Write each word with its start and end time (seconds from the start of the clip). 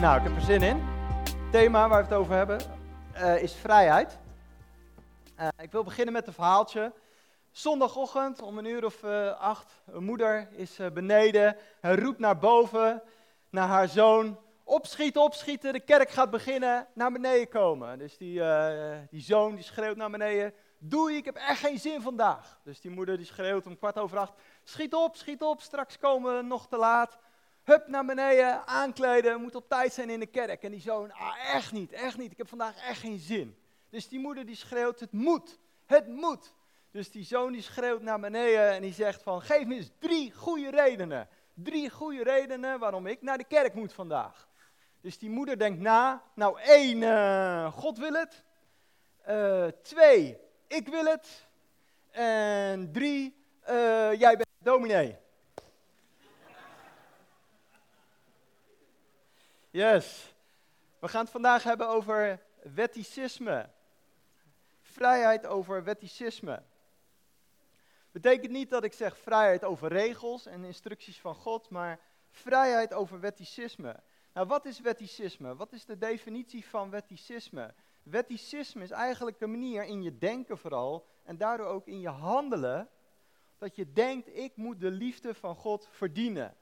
Nou, 0.00 0.16
ik 0.16 0.22
heb 0.22 0.36
er 0.36 0.42
zin 0.42 0.62
in. 0.62 0.78
Het 0.78 1.52
thema 1.52 1.88
waar 1.88 2.02
we 2.02 2.08
het 2.08 2.18
over 2.18 2.34
hebben 2.34 2.60
eh, 3.12 3.42
is 3.42 3.54
vrijheid. 3.54 4.18
Uh, 5.40 5.48
ik 5.58 5.72
wil 5.72 5.84
beginnen 5.84 6.12
met 6.12 6.26
een 6.26 6.32
verhaaltje. 6.32 6.92
Zondagochtend 7.50 8.42
om 8.42 8.58
een 8.58 8.64
uur 8.64 8.84
of 8.84 9.02
uh, 9.02 9.40
acht. 9.40 9.82
Een 9.86 10.04
moeder 10.04 10.48
is 10.50 10.78
beneden. 10.92 11.56
Hij 11.80 11.94
roept 11.94 12.18
naar 12.18 12.38
boven, 12.38 13.02
naar 13.50 13.68
haar 13.68 13.88
zoon. 13.88 14.38
Opschieten, 14.64 15.22
opschieten, 15.22 15.72
de 15.72 15.80
kerk 15.80 16.10
gaat 16.10 16.30
beginnen. 16.30 16.86
Naar 16.94 17.12
beneden 17.12 17.48
komen. 17.48 17.98
Dus 17.98 18.16
die, 18.16 18.42
die 19.10 19.22
zoon 19.22 19.54
die 19.54 19.64
schreeuwt 19.64 19.96
naar 19.96 20.10
beneden. 20.10 20.54
Doei, 20.78 21.16
ik 21.16 21.24
heb 21.24 21.36
echt 21.36 21.60
geen 21.60 21.78
zin 21.78 22.02
vandaag. 22.02 22.58
Dus 22.64 22.80
die 22.80 22.90
moeder 22.90 23.16
die 23.16 23.26
schreeuwt 23.26 23.66
om 23.66 23.78
kwart 23.78 23.98
over 23.98 24.18
acht. 24.18 24.32
Schiet 24.64 24.94
op, 24.94 25.16
schiet 25.16 25.42
op, 25.42 25.60
straks 25.60 25.98
komen 25.98 26.36
we 26.36 26.42
nog 26.42 26.68
te 26.68 26.76
laat. 26.76 27.18
Hup, 27.70 27.86
naar 27.86 28.04
beneden, 28.04 28.66
aankleden, 28.66 29.40
moet 29.40 29.54
op 29.54 29.68
tijd 29.68 29.92
zijn 29.92 30.10
in 30.10 30.20
de 30.20 30.26
kerk. 30.26 30.62
En 30.62 30.70
die 30.70 30.80
zoon, 30.80 31.12
ah, 31.12 31.54
echt 31.54 31.72
niet, 31.72 31.92
echt 31.92 32.18
niet, 32.18 32.30
ik 32.30 32.38
heb 32.38 32.48
vandaag 32.48 32.76
echt 32.76 33.00
geen 33.00 33.18
zin. 33.18 33.56
Dus 33.90 34.08
die 34.08 34.18
moeder 34.18 34.46
die 34.46 34.56
schreeuwt, 34.56 35.00
het 35.00 35.12
moet, 35.12 35.58
het 35.86 36.08
moet. 36.08 36.54
Dus 36.90 37.10
die 37.10 37.24
zoon 37.24 37.52
die 37.52 37.62
schreeuwt 37.62 38.02
naar 38.02 38.20
beneden 38.20 38.70
en 38.70 38.82
die 38.82 38.92
zegt 38.92 39.22
van, 39.22 39.42
geef 39.42 39.66
me 39.66 39.74
eens 39.74 39.90
drie 39.98 40.32
goede 40.32 40.70
redenen. 40.70 41.28
Drie 41.54 41.90
goede 41.90 42.22
redenen 42.22 42.78
waarom 42.78 43.06
ik 43.06 43.22
naar 43.22 43.38
de 43.38 43.44
kerk 43.44 43.74
moet 43.74 43.92
vandaag. 43.92 44.48
Dus 45.00 45.18
die 45.18 45.30
moeder 45.30 45.58
denkt 45.58 45.80
na, 45.80 46.22
nou 46.34 46.60
één, 46.60 47.02
uh, 47.02 47.72
God 47.72 47.98
wil 47.98 48.12
het. 48.12 48.44
Uh, 49.28 49.66
twee, 49.82 50.38
ik 50.66 50.88
wil 50.88 51.04
het. 51.04 51.46
En 52.10 52.92
drie, 52.92 53.44
uh, 53.68 54.12
jij 54.18 54.36
bent 54.36 54.48
dominee. 54.58 55.18
Yes. 59.70 60.34
We 60.98 61.08
gaan 61.08 61.22
het 61.22 61.30
vandaag 61.30 61.62
hebben 61.62 61.88
over 61.88 62.40
wetticisme. 62.62 63.68
Vrijheid 64.80 65.46
over 65.46 65.84
wetticisme. 65.84 66.62
Betekent 68.10 68.52
niet 68.52 68.70
dat 68.70 68.84
ik 68.84 68.92
zeg 68.92 69.18
vrijheid 69.18 69.64
over 69.64 69.88
regels 69.88 70.46
en 70.46 70.64
instructies 70.64 71.20
van 71.20 71.34
God, 71.34 71.70
maar 71.70 72.00
vrijheid 72.30 72.94
over 72.94 73.20
wetticisme. 73.20 74.00
Nou, 74.32 74.46
wat 74.46 74.64
is 74.64 74.80
wetticisme? 74.80 75.56
Wat 75.56 75.72
is 75.72 75.84
de 75.84 75.98
definitie 75.98 76.66
van 76.66 76.90
wetticisme? 76.90 77.74
Wetticisme 78.02 78.82
is 78.82 78.90
eigenlijk 78.90 79.38
de 79.38 79.46
manier 79.46 79.84
in 79.84 80.02
je 80.02 80.18
denken 80.18 80.58
vooral 80.58 81.06
en 81.22 81.36
daardoor 81.36 81.66
ook 81.66 81.86
in 81.86 82.00
je 82.00 82.08
handelen, 82.08 82.88
dat 83.58 83.76
je 83.76 83.92
denkt, 83.92 84.36
ik 84.36 84.56
moet 84.56 84.80
de 84.80 84.90
liefde 84.90 85.34
van 85.34 85.54
God 85.54 85.88
verdienen. 85.90 86.56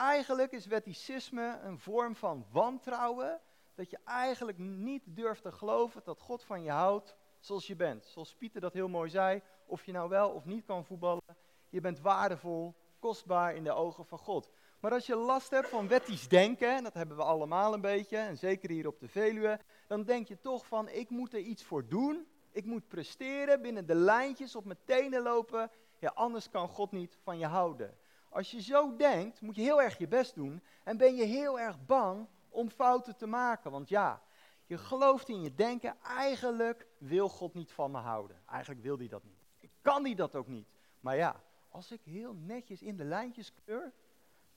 Eigenlijk 0.00 0.52
is 0.52 0.66
wetticisme 0.66 1.58
een 1.62 1.78
vorm 1.78 2.16
van 2.16 2.46
wantrouwen, 2.52 3.40
dat 3.74 3.90
je 3.90 3.98
eigenlijk 4.04 4.58
niet 4.58 5.02
durft 5.06 5.42
te 5.42 5.52
geloven 5.52 6.00
dat 6.04 6.20
God 6.20 6.44
van 6.44 6.62
je 6.62 6.70
houdt 6.70 7.16
zoals 7.38 7.66
je 7.66 7.76
bent. 7.76 8.04
Zoals 8.04 8.34
Pieter 8.34 8.60
dat 8.60 8.72
heel 8.72 8.88
mooi 8.88 9.10
zei, 9.10 9.42
of 9.66 9.84
je 9.84 9.92
nou 9.92 10.08
wel 10.08 10.30
of 10.30 10.44
niet 10.44 10.64
kan 10.64 10.84
voetballen, 10.84 11.36
je 11.68 11.80
bent 11.80 12.00
waardevol, 12.00 12.74
kostbaar 12.98 13.54
in 13.54 13.64
de 13.64 13.72
ogen 13.72 14.06
van 14.06 14.18
God. 14.18 14.50
Maar 14.80 14.92
als 14.92 15.06
je 15.06 15.16
last 15.16 15.50
hebt 15.50 15.68
van 15.68 15.88
wettisch 15.88 16.28
denken, 16.28 16.76
en 16.76 16.82
dat 16.82 16.94
hebben 16.94 17.16
we 17.16 17.22
allemaal 17.22 17.74
een 17.74 17.80
beetje, 17.80 18.16
en 18.16 18.38
zeker 18.38 18.70
hier 18.70 18.86
op 18.86 19.00
de 19.00 19.08
Veluwe, 19.08 19.60
dan 19.86 20.04
denk 20.04 20.28
je 20.28 20.40
toch 20.40 20.66
van, 20.66 20.88
ik 20.88 21.10
moet 21.10 21.32
er 21.32 21.40
iets 21.40 21.64
voor 21.64 21.88
doen, 21.88 22.26
ik 22.50 22.64
moet 22.64 22.88
presteren, 22.88 23.62
binnen 23.62 23.86
de 23.86 23.94
lijntjes 23.94 24.56
op 24.56 24.64
mijn 24.64 24.78
tenen 24.84 25.22
lopen, 25.22 25.70
ja, 25.98 26.12
anders 26.14 26.50
kan 26.50 26.68
God 26.68 26.92
niet 26.92 27.18
van 27.22 27.38
je 27.38 27.46
houden. 27.46 27.98
Als 28.30 28.50
je 28.50 28.62
zo 28.62 28.96
denkt, 28.96 29.40
moet 29.40 29.56
je 29.56 29.62
heel 29.62 29.82
erg 29.82 29.98
je 29.98 30.08
best 30.08 30.34
doen 30.34 30.62
en 30.84 30.96
ben 30.96 31.14
je 31.14 31.24
heel 31.24 31.60
erg 31.60 31.86
bang 31.86 32.26
om 32.48 32.70
fouten 32.70 33.16
te 33.16 33.26
maken. 33.26 33.70
Want 33.70 33.88
ja, 33.88 34.22
je 34.66 34.78
gelooft 34.78 35.28
in 35.28 35.40
je 35.40 35.54
denken, 35.54 35.96
eigenlijk 36.02 36.86
wil 36.98 37.28
God 37.28 37.54
niet 37.54 37.72
van 37.72 37.90
me 37.90 37.98
houden. 37.98 38.42
Eigenlijk 38.46 38.82
wil 38.82 38.98
hij 38.98 39.08
dat 39.08 39.24
niet. 39.24 39.70
Kan 39.80 40.04
hij 40.04 40.14
dat 40.14 40.34
ook 40.34 40.46
niet. 40.46 40.68
Maar 41.00 41.16
ja, 41.16 41.42
als 41.68 41.90
ik 41.90 42.00
heel 42.04 42.34
netjes 42.34 42.82
in 42.82 42.96
de 42.96 43.04
lijntjes 43.04 43.52
kleur, 43.64 43.92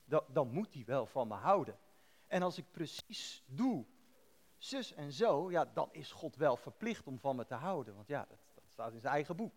dan, 0.04 0.22
dan 0.28 0.50
moet 0.50 0.74
hij 0.74 0.84
wel 0.86 1.06
van 1.06 1.28
me 1.28 1.34
houden. 1.34 1.78
En 2.26 2.42
als 2.42 2.58
ik 2.58 2.64
precies 2.70 3.44
doe, 3.46 3.84
zus 4.56 4.92
en 4.92 5.12
zo, 5.12 5.50
ja, 5.50 5.64
dan 5.64 5.88
is 5.92 6.12
God 6.12 6.36
wel 6.36 6.56
verplicht 6.56 7.06
om 7.06 7.18
van 7.18 7.36
me 7.36 7.46
te 7.46 7.54
houden. 7.54 7.94
Want 7.94 8.08
ja, 8.08 8.26
dat, 8.28 8.38
dat 8.54 8.64
staat 8.68 8.92
in 8.92 9.00
zijn 9.00 9.14
eigen 9.14 9.36
boek. 9.36 9.54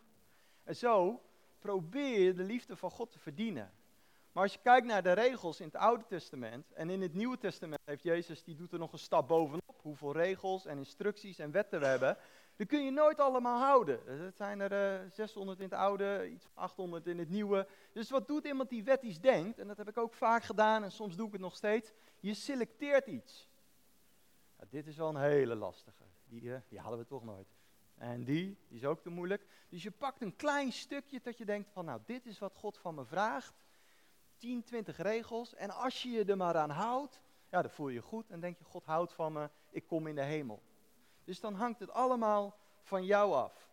En 0.64 0.76
zo 0.76 1.22
probeer 1.60 2.20
je 2.20 2.34
de 2.34 2.44
liefde 2.44 2.76
van 2.76 2.92
God 2.92 3.12
te 3.12 3.20
verdienen. 3.20 3.72
Maar 4.38 4.46
als 4.46 4.56
je 4.56 4.62
kijkt 4.64 4.88
naar 4.88 5.04
de 5.04 5.12
regels 5.12 5.60
in 5.60 5.66
het 5.66 5.76
Oude 5.76 6.06
Testament 6.08 6.72
en 6.72 6.90
in 6.90 7.02
het 7.02 7.14
Nieuwe 7.14 7.38
Testament 7.38 7.82
heeft 7.86 8.04
Jezus, 8.04 8.44
die 8.44 8.56
doet 8.56 8.74
er 8.74 8.80
nog 8.80 8.92
een 8.92 9.00
stap 9.00 9.28
bovenop, 9.28 9.80
hoeveel 9.82 10.12
regels 10.12 10.66
en 10.66 10.78
instructies 10.78 11.40
en 11.40 11.52
wetten 11.52 11.80
we 11.80 11.86
hebben, 11.86 12.18
die 12.56 12.66
kun 12.66 12.84
je 12.84 12.92
nooit 12.92 13.20
allemaal 13.20 13.60
houden. 13.60 14.00
Het 14.26 14.38
zijn 14.38 14.60
er 14.60 14.72
uh, 14.72 14.96
eh, 14.96 15.12
600 15.12 15.60
in 15.60 15.64
het 15.64 15.74
Oude, 15.74 16.30
iets 16.30 16.44
van 16.44 16.52
800 16.64 17.08
in 17.08 17.20
het 17.20 17.30
Nieuwe. 17.30 17.68
Dus 17.92 18.10
wat 18.10 18.28
doet 18.28 18.46
iemand 18.46 18.70
die 18.70 18.84
wettisch 18.84 19.20
denkt, 19.20 19.60
en 19.60 19.68
dat 19.68 19.78
heb 19.78 19.88
ik 19.88 19.98
ook 19.98 20.14
vaak 20.14 20.44
gedaan 20.44 20.84
en 20.84 20.92
soms 20.92 21.16
doe 21.16 21.26
ik 21.28 21.32
het 21.32 21.42
nog 21.42 21.56
steeds, 21.56 21.92
je 22.20 22.34
selecteert 22.34 23.08
iets. 23.08 23.50
Dit 24.70 24.88
is 24.88 24.98
wel 24.98 25.10
een 25.10 25.22
hele 25.22 25.56
lastige, 25.56 26.04
die, 26.26 26.42
uh, 26.42 26.58
die 26.68 26.80
halen 26.80 26.98
we 26.98 27.06
toch 27.06 27.24
nooit. 27.24 27.56
En 27.96 28.24
die, 28.24 28.58
die 28.68 28.78
is 28.78 28.86
ook 28.86 29.02
te 29.02 29.10
moeilijk. 29.10 29.48
Dus 29.70 29.84
je 29.84 29.92
pakt 29.92 30.22
een 30.22 30.36
klein 30.36 30.72
stukje 30.72 31.20
dat 31.24 31.38
je 31.38 31.46
denkt 31.46 31.70
van, 31.70 31.86
nou 31.86 32.02
dit 32.06 32.26
is 32.26 32.40
wat 32.40 32.56
God 32.56 32.78
van 32.78 32.96
me 32.96 33.06
vraagt. 33.06 33.67
10, 34.38 34.64
20 34.64 34.98
regels. 34.98 35.56
En 35.56 35.70
als 35.70 36.04
je 36.04 36.10
je 36.10 36.26
er 36.26 36.38
maar 36.38 36.58
aan 36.58 36.70
houdt, 36.70 37.22
ja, 37.50 37.62
dan 37.62 37.72
voel 37.72 37.88
je 37.88 37.94
je 37.94 38.02
goed 38.02 38.30
en 38.30 38.40
denk 38.40 38.58
je, 38.58 38.64
God 38.64 38.86
houdt 38.86 39.14
van 39.14 39.34
me, 39.34 39.50
ik 39.70 39.88
kom 39.88 40.08
in 40.08 40.16
de 40.16 40.24
hemel. 40.24 40.62
Dus 41.24 41.40
dan 41.40 41.54
hangt 41.54 41.80
het 41.80 41.92
allemaal 41.92 42.58
van 42.82 43.06
jou 43.06 43.34
af. 43.34 43.68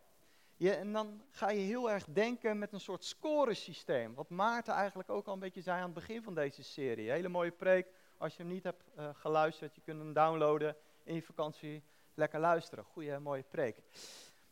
Je, 0.57 0.75
en 0.75 0.93
dan 0.93 1.23
ga 1.31 1.51
je 1.51 1.61
heel 1.61 1.91
erg 1.91 2.05
denken 2.05 2.59
met 2.59 2.73
een 2.73 2.81
soort 2.81 3.05
scoresysteem. 3.05 4.15
Wat 4.15 4.29
Maarten 4.29 4.75
eigenlijk 4.75 5.11
ook 5.11 5.27
al 5.27 5.33
een 5.33 5.39
beetje 5.39 5.61
zei 5.61 5.79
aan 5.79 5.85
het 5.85 5.95
begin 5.95 6.23
van 6.23 6.35
deze 6.35 6.63
serie. 6.63 7.11
Hele 7.11 7.29
mooie 7.29 7.51
preek. 7.51 7.87
Als 8.19 8.37
je 8.37 8.43
hem 8.43 8.53
niet 8.53 8.65
hebt 8.65 8.85
uh, 8.99 9.09
geluisterd, 9.13 9.75
je 9.75 9.81
kunt 9.81 9.99
hem 9.99 10.13
downloaden 10.13 10.77
in 11.03 11.15
je 11.15 11.23
vakantie. 11.23 11.83
Lekker 12.15 12.41
luisteren. 12.41 12.85
Goeie, 12.85 13.19
mooie 13.19 13.43
preek. 13.43 13.77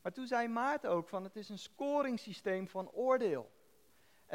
Maar 0.02 0.12
toen 0.12 0.26
zei 0.26 0.48
Maarten 0.48 0.90
ook 0.90 1.08
van 1.08 1.24
het 1.24 1.36
is 1.36 1.48
een 1.48 1.58
scoringssysteem 1.58 2.68
van 2.68 2.90
oordeel. 2.90 3.50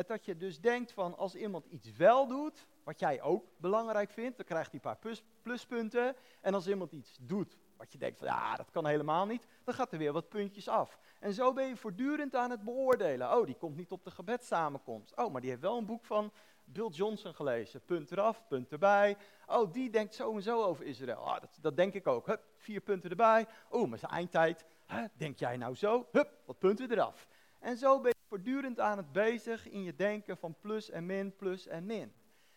Dat 0.06 0.26
je 0.26 0.38
dus 0.38 0.60
denkt 0.62 0.92
van 0.92 1.18
als 1.18 1.36
iemand 1.36 1.66
iets 1.66 1.92
wel 1.92 2.28
doet, 2.28 2.68
wat 2.84 3.00
jij 3.00 3.22
ook 3.22 3.46
belangrijk 3.58 4.12
vindt, 4.12 4.38
dan 4.38 4.46
krijgt 4.46 4.72
hij 4.72 4.80
een 4.84 4.98
paar 4.98 5.18
pluspunten. 5.42 6.16
En 6.42 6.54
als 6.54 6.68
iemand 6.68 6.92
iets 6.92 7.18
doet 7.22 7.58
wat 7.78 7.92
je 7.92 7.98
denkt 7.98 8.18
van 8.18 8.28
ja, 8.28 8.56
dat 8.56 8.72
kan 8.72 8.86
helemaal 8.86 9.26
niet, 9.26 9.48
dan 9.64 9.74
gaat 9.74 9.92
er 9.92 9.98
weer 9.98 10.14
wat 10.14 10.30
puntjes 10.30 10.68
af. 10.68 11.00
En 11.20 11.34
zo 11.34 11.54
ben 11.54 11.68
je 11.68 11.76
voortdurend 11.76 12.36
aan 12.36 12.52
het 12.52 12.64
beoordelen. 12.64 13.38
Oh, 13.38 13.46
die 13.46 13.56
komt 13.56 13.76
niet 13.76 13.92
op 13.92 14.04
de 14.04 14.12
gebedssamenkomst. 14.12 15.16
Oh, 15.16 15.32
maar 15.32 15.42
die 15.42 15.50
heeft 15.50 15.62
wel 15.62 15.78
een 15.78 15.86
boek 15.86 16.06
van 16.06 16.32
Bill 16.64 16.88
Johnson 16.88 17.34
gelezen. 17.34 17.82
Punt 17.86 18.12
eraf, 18.12 18.48
punt 18.48 18.72
erbij. 18.72 19.18
Oh, 19.46 19.74
die 19.74 19.90
denkt 19.90 20.16
zo 20.16 20.36
en 20.36 20.42
zo 20.42 20.64
over 20.64 20.86
Israël. 20.86 21.20
Oh, 21.22 21.40
dat, 21.40 21.58
dat 21.62 21.76
denk 21.76 21.94
ik 21.94 22.08
ook. 22.08 22.26
Hup, 22.26 22.44
vier 22.58 22.82
punten 22.82 23.10
erbij. 23.10 23.48
Oh, 23.70 23.90
maar 23.90 23.98
zijn 23.98 24.12
eindtijd. 24.12 24.66
Denk 25.14 25.40
jij 25.40 25.58
nou 25.58 25.76
zo? 25.76 26.08
Hup, 26.12 26.30
wat 26.46 26.60
punten 26.60 26.92
eraf. 26.92 27.28
En 27.60 27.78
zo 27.78 28.02
ben 28.02 28.10
je 28.10 28.17
voortdurend 28.28 28.80
aan 28.80 28.98
het 28.98 29.12
bezig 29.12 29.70
in 29.70 29.84
je 29.84 29.96
denken 29.96 30.38
van 30.38 30.56
plus 30.62 30.90
en 30.90 31.06
min, 31.06 31.36
plus 31.36 31.68
en 31.68 31.86
min. 31.86 32.14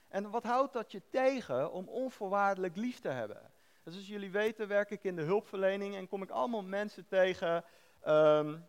En 0.09 0.31
wat 0.31 0.45
houdt 0.45 0.73
dat 0.73 0.93
je 0.93 1.03
tegen 1.11 1.73
om 1.73 1.89
onvoorwaardelijk 1.89 2.77
lief 2.77 3.01
te 3.01 3.09
hebben? 3.09 3.53
Dus 3.83 3.95
als 3.95 4.09
jullie 4.09 4.31
weten 4.31 4.69
werk 4.69 4.91
ik 4.91 5.05
in 5.05 5.17
de 5.17 5.23
hulpverlening 5.23 5.95
en 5.97 6.09
kom 6.09 6.23
ik 6.23 6.31
allemaal 6.31 6.63
mensen 6.63 7.07
tegen, 7.07 7.65
um, 8.07 8.67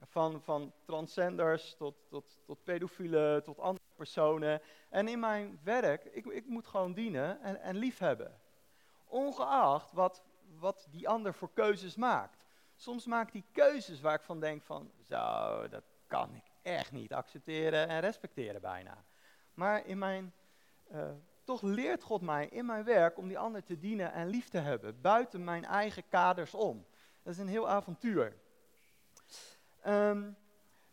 van, 0.00 0.42
van 0.42 0.72
transgenders 0.84 1.74
tot, 1.74 1.94
tot, 2.08 2.40
tot 2.44 2.64
pedofielen, 2.64 3.42
tot 3.42 3.58
andere 3.58 3.84
personen. 3.96 4.60
En 4.88 5.08
in 5.08 5.20
mijn 5.20 5.60
werk, 5.62 6.04
ik, 6.04 6.26
ik 6.26 6.46
moet 6.46 6.66
gewoon 6.66 6.92
dienen 6.92 7.40
en, 7.40 7.60
en 7.60 7.76
lief 7.76 7.98
hebben. 7.98 8.40
Ongeacht 9.04 9.92
wat, 9.92 10.22
wat 10.58 10.86
die 10.90 11.08
ander 11.08 11.34
voor 11.34 11.52
keuzes 11.52 11.96
maakt. 11.96 12.44
Soms 12.76 13.06
maakt 13.06 13.32
hij 13.32 13.44
keuzes 13.52 14.00
waar 14.00 14.14
ik 14.14 14.22
van 14.22 14.40
denk 14.40 14.62
van, 14.62 14.90
zo, 15.02 15.68
dat 15.68 15.84
kan 16.14 16.34
ik 16.34 16.50
echt 16.62 16.92
niet 16.92 17.12
accepteren 17.12 17.88
en 17.88 18.00
respecteren 18.00 18.60
bijna. 18.60 19.04
Maar 19.54 19.86
in 19.86 19.98
mijn, 19.98 20.32
uh, 20.92 21.10
toch 21.44 21.62
leert 21.62 22.02
God 22.02 22.20
mij 22.20 22.46
in 22.46 22.66
mijn 22.66 22.84
werk 22.84 23.18
om 23.18 23.28
die 23.28 23.38
ander 23.38 23.64
te 23.64 23.78
dienen 23.78 24.12
en 24.12 24.26
lief 24.26 24.48
te 24.48 24.58
hebben, 24.58 25.00
buiten 25.00 25.44
mijn 25.44 25.64
eigen 25.64 26.08
kaders 26.08 26.54
om. 26.54 26.86
Dat 27.22 27.32
is 27.32 27.38
een 27.38 27.48
heel 27.48 27.68
avontuur. 27.68 28.36
Um, 29.86 30.36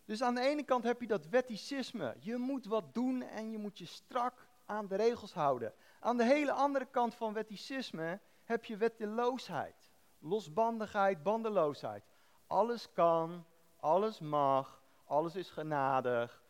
dus 0.06 0.22
aan 0.22 0.36
de 0.36 0.42
ene 0.42 0.64
kant 0.64 0.84
heb 0.84 1.02
je 1.02 1.08
dat 1.08 1.28
wetticisme. 1.28 2.16
Je 2.20 2.38
moet 2.38 2.66
wat 2.66 2.94
doen 2.94 3.22
en 3.22 3.52
je 3.52 3.58
moet 3.58 3.78
je 3.78 3.86
strak 3.86 4.48
aan 4.66 4.88
de 4.88 4.96
regels 4.96 5.34
houden. 5.34 5.74
Aan 6.00 6.18
de 6.18 6.26
hele 6.26 6.52
andere 6.52 6.86
kant 6.86 7.16
van 7.16 7.34
wetticisme 7.34 8.20
heb 8.44 8.66
je 8.66 8.78
wetteloosheid. 8.78 9.92
Losbandigheid, 10.20 11.24
bandeloosheid. 11.24 12.04
Alles 12.48 12.92
kan, 12.94 13.46
alles 13.80 14.20
mag, 14.20 14.81
alles 15.12 15.36
is 15.36 15.50
genadig. 15.50 16.44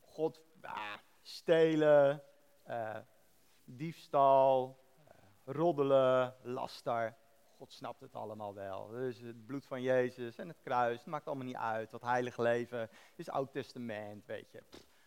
God, 0.00 0.40
ah, 0.62 0.94
stelen, 1.22 2.22
uh, 2.68 2.96
diefstal, 3.64 4.78
uh, 4.98 5.54
roddelen, 5.54 6.34
laster. 6.42 7.16
God 7.56 7.72
snapt 7.72 8.00
het 8.00 8.14
allemaal 8.14 8.54
wel. 8.54 8.88
Dus 8.88 9.20
het 9.20 9.46
bloed 9.46 9.66
van 9.66 9.82
Jezus 9.82 10.38
en 10.38 10.48
het 10.48 10.60
kruis, 10.62 10.98
het 10.98 11.06
maakt 11.06 11.26
allemaal 11.26 11.46
niet 11.46 11.56
uit. 11.56 11.90
Dat 11.90 12.02
heilig 12.02 12.36
leven 12.36 12.90
is 13.16 13.28
Oud 13.28 13.52
Testament, 13.52 14.26
weet 14.26 14.50
je. 14.50 14.62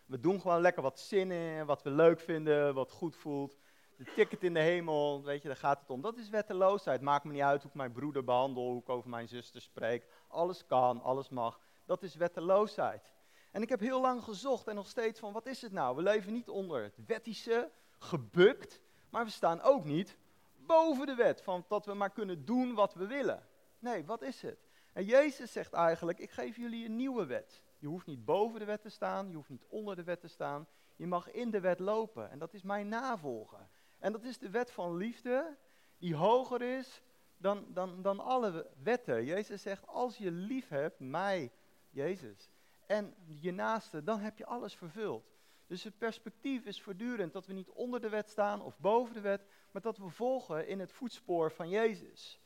We 0.06 0.19
doen 0.19 0.42
gewoon 0.42 0.62
lekker 0.62 0.81
wat 0.81 1.00
zin 1.00 1.31
in, 1.31 1.66
wat 1.66 1.81
we 1.81 1.90
leuk 1.90 2.19
vinden, 2.19 2.74
wat 2.74 2.92
goed 2.92 3.16
voelt. 3.16 3.58
De 3.98 4.12
ticket 4.16 4.44
in 4.44 4.54
de 4.54 4.60
hemel, 4.60 5.24
weet 5.24 5.42
je, 5.42 5.48
daar 5.48 5.58
gaat 5.58 5.80
het 5.80 5.90
om. 5.90 6.02
Dat 6.02 6.18
is 6.18 6.30
wetteloosheid. 6.30 7.02
Maakt 7.02 7.24
me 7.24 7.31
niet 7.31 7.42
uit 7.42 7.62
hoe 7.62 7.72
ik 7.72 7.78
mijn 7.78 7.92
broeder 7.92 8.24
behandel, 8.24 8.63
hoe 8.63 8.81
ik 8.81 8.90
over 8.90 9.10
mijn 9.10 9.28
zuster 9.28 9.62
spreek. 9.62 10.06
Alles 10.28 10.66
kan, 10.66 11.02
alles 11.02 11.30
mag. 11.30 11.60
Dat 11.91 12.03
is 12.03 12.15
wetteloosheid. 12.15 13.11
En 13.51 13.61
ik 13.61 13.69
heb 13.69 13.79
heel 13.79 14.01
lang 14.01 14.23
gezocht 14.23 14.67
en 14.67 14.75
nog 14.75 14.88
steeds 14.88 15.19
van, 15.19 15.33
wat 15.33 15.45
is 15.45 15.61
het 15.61 15.71
nou? 15.71 15.95
We 15.95 16.01
leven 16.01 16.33
niet 16.33 16.49
onder 16.49 16.83
het 16.83 16.97
wettische, 17.05 17.71
gebukt, 17.97 18.81
maar 19.09 19.25
we 19.25 19.31
staan 19.31 19.61
ook 19.61 19.85
niet 19.85 20.17
boven 20.55 21.05
de 21.05 21.15
wet, 21.15 21.41
van 21.41 21.65
dat 21.67 21.85
we 21.85 21.93
maar 21.93 22.09
kunnen 22.09 22.45
doen 22.45 22.73
wat 22.73 22.93
we 22.93 23.07
willen. 23.07 23.47
Nee, 23.79 24.05
wat 24.05 24.21
is 24.21 24.41
het? 24.41 24.67
En 24.93 25.05
Jezus 25.05 25.51
zegt 25.51 25.73
eigenlijk, 25.73 26.19
ik 26.19 26.31
geef 26.31 26.55
jullie 26.55 26.85
een 26.85 26.95
nieuwe 26.95 27.25
wet. 27.25 27.63
Je 27.77 27.88
hoeft 27.88 28.05
niet 28.05 28.25
boven 28.25 28.59
de 28.59 28.65
wet 28.65 28.81
te 28.81 28.89
staan, 28.89 29.29
je 29.29 29.35
hoeft 29.35 29.49
niet 29.49 29.65
onder 29.67 29.95
de 29.95 30.03
wet 30.03 30.19
te 30.19 30.27
staan. 30.27 30.67
Je 30.95 31.07
mag 31.07 31.31
in 31.31 31.51
de 31.51 31.59
wet 31.59 31.79
lopen 31.79 32.29
en 32.29 32.39
dat 32.39 32.53
is 32.53 32.61
mijn 32.61 32.88
navolgen. 32.88 33.69
En 33.99 34.11
dat 34.11 34.23
is 34.23 34.38
de 34.38 34.49
wet 34.49 34.71
van 34.71 34.95
liefde, 34.95 35.57
die 35.97 36.15
hoger 36.15 36.61
is 36.61 37.01
dan, 37.38 37.65
dan, 37.67 38.01
dan 38.01 38.19
alle 38.19 38.67
wetten. 38.83 39.25
Jezus 39.25 39.61
zegt, 39.61 39.88
als 39.88 40.17
je 40.17 40.31
lief 40.31 40.67
hebt, 40.67 40.99
mij, 40.99 41.51
Jezus, 41.91 42.49
en 42.85 43.15
je 43.25 43.51
naaste, 43.51 44.03
dan 44.03 44.19
heb 44.19 44.38
je 44.38 44.45
alles 44.45 44.75
vervuld. 44.75 45.31
Dus 45.67 45.83
het 45.83 45.97
perspectief 45.97 46.65
is 46.65 46.81
voortdurend 46.81 47.33
dat 47.33 47.45
we 47.45 47.53
niet 47.53 47.69
onder 47.69 48.01
de 48.01 48.09
wet 48.09 48.29
staan 48.29 48.61
of 48.61 48.79
boven 48.79 49.13
de 49.13 49.21
wet, 49.21 49.45
maar 49.71 49.81
dat 49.81 49.97
we 49.97 50.09
volgen 50.09 50.67
in 50.67 50.79
het 50.79 50.91
voetspoor 50.91 51.51
van 51.51 51.69
Jezus. 51.69 52.41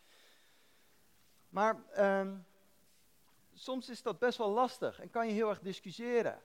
Maar 1.50 1.84
ehm, 1.92 2.38
soms 3.54 3.90
is 3.90 4.02
dat 4.02 4.20
best 4.20 4.38
wel 4.38 4.50
lastig 4.50 5.00
en 5.00 5.10
kan 5.10 5.28
je 5.28 5.34
heel 5.34 5.50
erg 5.50 5.60
discussiëren. 5.60 6.42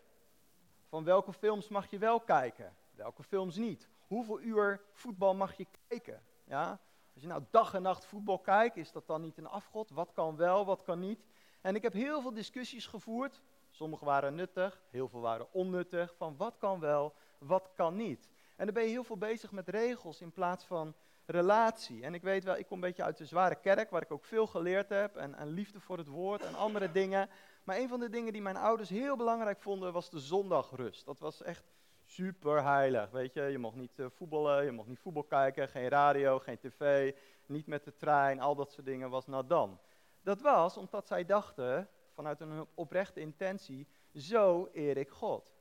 Van 0.89 1.05
welke 1.05 1.33
films 1.33 1.69
mag 1.69 1.91
je 1.91 1.99
wel 1.99 2.21
kijken, 2.21 2.77
welke 2.95 3.23
films 3.23 3.57
niet. 3.57 3.89
Hoeveel 4.07 4.41
uur 4.41 4.81
voetbal 4.93 5.35
mag 5.35 5.57
je 5.57 5.67
kijken? 5.89 6.23
Ja? 6.45 6.81
Als 7.15 7.23
je 7.23 7.29
nou 7.29 7.45
dag 7.51 7.75
en 7.75 7.83
nacht 7.83 8.05
voetbal 8.05 8.39
kijkt, 8.39 8.77
is 8.77 8.93
dat 8.93 9.07
dan 9.07 9.21
niet 9.21 9.39
een 9.39 9.47
afgod? 9.47 9.91
Wat 9.91 10.13
kan 10.13 10.37
wel, 10.37 10.65
wat 10.65 10.83
kan 10.83 10.99
niet? 10.99 11.25
En 11.61 11.75
ik 11.75 11.83
heb 11.83 11.93
heel 11.93 12.21
veel 12.21 12.33
discussies 12.33 12.87
gevoerd. 12.87 13.43
Sommige 13.71 14.05
waren 14.05 14.35
nuttig, 14.35 14.83
heel 14.91 15.09
veel 15.09 15.21
waren 15.21 15.53
onnuttig. 15.53 16.15
Van 16.17 16.37
wat 16.37 16.57
kan 16.59 16.81
wel, 16.81 17.15
wat 17.39 17.71
kan 17.75 17.97
niet. 17.97 18.29
En 18.57 18.65
dan 18.65 18.75
ben 18.75 18.83
je 18.83 18.91
heel 18.91 19.05
veel 19.05 19.17
bezig 19.17 19.53
met 19.53 19.69
regels 19.69 20.21
in 20.21 20.33
plaats 20.33 20.65
van 20.65 20.95
relatie. 21.27 22.05
En 22.05 22.15
ik 22.15 22.23
weet 22.23 22.45
wel, 22.45 22.57
ik 22.57 22.67
kom 22.67 22.77
een 22.77 22.89
beetje 22.89 23.03
uit 23.03 23.17
de 23.17 23.27
zware 23.27 23.55
kerk, 23.55 23.91
waar 23.91 24.03
ik 24.03 24.11
ook 24.11 24.25
veel 24.25 24.47
geleerd 24.47 24.89
heb. 24.89 25.17
En, 25.17 25.35
en 25.35 25.49
liefde 25.49 25.81
voor 25.81 25.99
het 25.99 26.09
woord 26.09 26.43
en 26.43 26.55
andere 26.55 26.93
dingen. 27.01 27.29
Maar 27.65 27.79
een 27.79 27.89
van 27.89 28.01
de 28.01 28.09
dingen 28.09 28.33
die 28.33 28.43
mijn 28.43 28.57
ouders 28.57 28.89
heel 28.89 29.17
belangrijk 29.17 29.61
vonden, 29.61 29.93
was 29.93 30.11
de 30.11 30.19
zondagrust. 30.19 31.05
Dat 31.05 31.19
was 31.19 31.43
echt 31.43 31.65
super 32.05 32.63
heilig. 32.63 33.11
Weet 33.11 33.33
je, 33.35 33.43
je 33.43 33.59
mocht 33.59 33.77
niet 33.77 33.99
uh, 33.99 34.07
voetballen, 34.15 34.65
je 34.65 34.71
mocht 34.71 34.89
niet 34.89 34.99
voetbal 34.99 35.23
kijken, 35.23 35.69
geen 35.69 35.89
radio, 35.89 36.39
geen 36.39 36.59
tv, 36.59 37.15
niet 37.47 37.67
met 37.67 37.85
de 37.85 37.97
trein, 37.97 38.41
al 38.41 38.55
dat 38.55 38.73
soort 38.73 38.87
dingen 38.87 39.11
was 39.11 39.27
nou 39.27 39.47
dan. 39.47 39.81
Dat 40.23 40.41
was 40.41 40.77
omdat 40.77 41.07
zij 41.07 41.25
dachten, 41.25 41.89
vanuit 42.15 42.41
een 42.41 42.67
oprechte 42.75 43.21
intentie, 43.21 43.87
zo 44.15 44.69
eer 44.73 44.97
ik 44.97 45.11
God. 45.11 45.53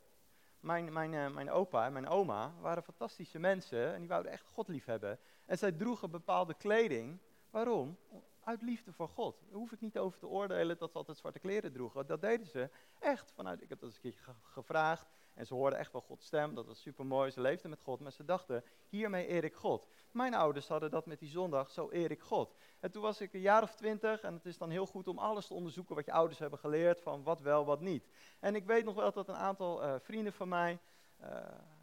Mijn, 0.59 0.93
mijn, 0.93 1.13
uh, 1.13 1.29
mijn 1.29 1.51
opa 1.51 1.85
en 1.85 1.93
mijn 1.93 2.07
oma 2.07 2.53
waren 2.59 2.83
fantastische 2.83 3.39
mensen 3.39 3.93
en 3.93 3.99
die 3.99 4.07
wouden 4.07 4.31
echt 4.31 4.47
God 4.47 4.67
lief 4.67 4.85
hebben. 4.85 5.19
En 5.45 5.57
zij 5.57 5.71
droegen 5.71 6.11
bepaalde 6.11 6.53
kleding. 6.53 7.19
Waarom? 7.49 7.97
Uit 8.43 8.61
liefde 8.61 8.93
voor 8.93 9.09
God. 9.09 9.39
Daar 9.47 9.57
hoef 9.57 9.71
ik 9.71 9.81
niet 9.81 9.97
over 9.97 10.19
te 10.19 10.27
oordelen 10.27 10.77
dat 10.77 10.91
ze 10.91 10.97
altijd 10.97 11.17
zwarte 11.17 11.39
kleren 11.39 11.71
droegen. 11.71 12.07
Dat 12.07 12.21
deden 12.21 12.47
ze 12.47 12.69
echt 12.99 13.31
vanuit, 13.31 13.61
ik 13.61 13.69
heb 13.69 13.79
dat 13.79 13.89
eens 13.89 13.99
een 14.03 14.11
keer 14.11 14.35
gevraagd. 14.41 15.07
En 15.39 15.45
ze 15.45 15.53
hoorden 15.53 15.79
echt 15.79 15.91
wel 15.91 16.01
Gods 16.01 16.25
stem, 16.25 16.55
dat 16.55 16.65
was 16.65 16.81
super 16.81 17.05
mooi. 17.05 17.31
Ze 17.31 17.41
leefden 17.41 17.69
met 17.69 17.81
God, 17.81 17.99
maar 17.99 18.11
ze 18.11 18.25
dachten, 18.25 18.63
hiermee 18.89 19.29
eer 19.29 19.43
ik 19.43 19.55
God. 19.55 19.87
Mijn 20.11 20.33
ouders 20.33 20.67
hadden 20.67 20.91
dat 20.91 21.05
met 21.05 21.19
die 21.19 21.29
zondag, 21.29 21.71
zo 21.71 21.87
eer 21.91 22.11
ik 22.11 22.21
God. 22.21 22.55
En 22.79 22.91
toen 22.91 23.01
was 23.01 23.21
ik 23.21 23.33
een 23.33 23.39
jaar 23.39 23.63
of 23.63 23.75
twintig 23.75 24.21
en 24.21 24.33
het 24.33 24.45
is 24.45 24.57
dan 24.57 24.69
heel 24.69 24.85
goed 24.85 25.07
om 25.07 25.17
alles 25.17 25.47
te 25.47 25.53
onderzoeken 25.53 25.95
wat 25.95 26.05
je 26.05 26.11
ouders 26.11 26.39
hebben 26.39 26.59
geleerd, 26.59 27.01
van 27.01 27.23
wat 27.23 27.41
wel, 27.41 27.65
wat 27.65 27.81
niet. 27.81 28.07
En 28.39 28.55
ik 28.55 28.65
weet 28.65 28.85
nog 28.85 28.95
wel 28.95 29.11
dat 29.11 29.27
een 29.27 29.35
aantal 29.35 29.83
uh, 29.83 29.95
vrienden 29.99 30.33
van 30.33 30.47
mij, 30.47 30.79
uh, 31.21 31.27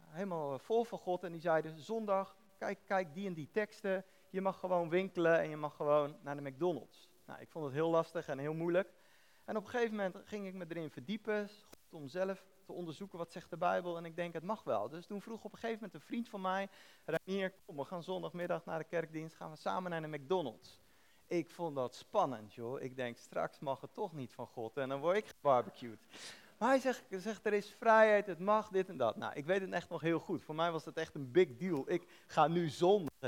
helemaal 0.07 0.59
vol 0.59 0.83
van 0.83 0.99
God, 0.99 1.23
en 1.23 1.31
die 1.31 1.41
zeiden, 1.41 1.79
zondag, 1.79 2.35
kijk, 2.57 2.79
kijk 2.85 3.13
die 3.13 3.27
en 3.27 3.33
die 3.33 3.49
teksten, 3.51 4.05
je 4.29 4.41
mag 4.41 4.59
gewoon 4.59 4.89
winkelen 4.89 5.39
en 5.39 5.49
je 5.49 5.57
mag 5.57 5.75
gewoon 5.75 6.17
naar 6.21 6.35
de 6.35 6.49
McDonald's. 6.49 7.09
Nou, 7.25 7.41
ik 7.41 7.49
vond 7.49 7.65
het 7.65 7.73
heel 7.73 7.89
lastig 7.89 8.27
en 8.27 8.39
heel 8.39 8.53
moeilijk. 8.53 8.93
En 9.45 9.57
op 9.57 9.63
een 9.63 9.69
gegeven 9.69 9.95
moment 9.95 10.17
ging 10.25 10.47
ik 10.47 10.53
me 10.53 10.65
erin 10.69 10.89
verdiepen, 10.89 11.49
om 11.89 12.07
zelf 12.07 12.45
te 12.67 12.73
onderzoeken 12.73 13.17
wat 13.17 13.31
zegt 13.31 13.49
de 13.49 13.57
Bijbel. 13.57 13.97
En 13.97 14.05
ik 14.05 14.15
denk, 14.15 14.33
het 14.33 14.43
mag 14.43 14.63
wel. 14.63 14.89
Dus 14.89 15.05
toen 15.05 15.21
vroeg 15.21 15.43
op 15.43 15.53
een 15.53 15.59
gegeven 15.59 15.83
moment 15.83 15.93
een 15.93 16.07
vriend 16.07 16.29
van 16.29 16.41
mij, 16.41 16.69
Ranier, 17.05 17.53
kom, 17.65 17.77
we 17.77 17.83
gaan 17.83 18.03
zondagmiddag 18.03 18.65
naar 18.65 18.79
de 18.79 18.85
kerkdienst, 18.85 19.35
gaan 19.35 19.51
we 19.51 19.57
samen 19.57 19.91
naar 19.91 20.01
de 20.01 20.07
McDonald's. 20.07 20.79
Ik 21.27 21.51
vond 21.51 21.75
dat 21.75 21.95
spannend, 21.95 22.53
joh. 22.53 22.81
Ik 22.81 22.95
denk, 22.95 23.17
straks 23.17 23.59
mag 23.59 23.81
het 23.81 23.93
toch 23.93 24.13
niet 24.13 24.33
van 24.33 24.47
God 24.47 24.77
en 24.77 24.89
dan 24.89 24.99
word 24.99 25.17
ik 25.17 25.27
gebarbecued. 25.27 25.99
Maar 26.57 26.69
hij 26.69 26.79
zegt, 26.79 27.03
zegt, 27.09 27.45
er 27.45 27.53
is 27.53 27.73
vrijheid, 27.73 28.27
het 28.27 28.39
mag, 28.39 28.69
dit 28.69 28.89
en 28.89 28.97
dat. 28.97 29.15
Nou, 29.15 29.33
ik 29.33 29.45
weet 29.45 29.61
het 29.61 29.71
echt 29.71 29.89
nog 29.89 30.01
heel 30.01 30.19
goed. 30.19 30.43
Voor 30.43 30.55
mij 30.55 30.71
was 30.71 30.83
dat 30.83 30.97
echt 30.97 31.15
een 31.15 31.31
big 31.31 31.57
deal. 31.57 31.91
Ik 31.91 32.07
ga 32.27 32.47
nu 32.47 32.69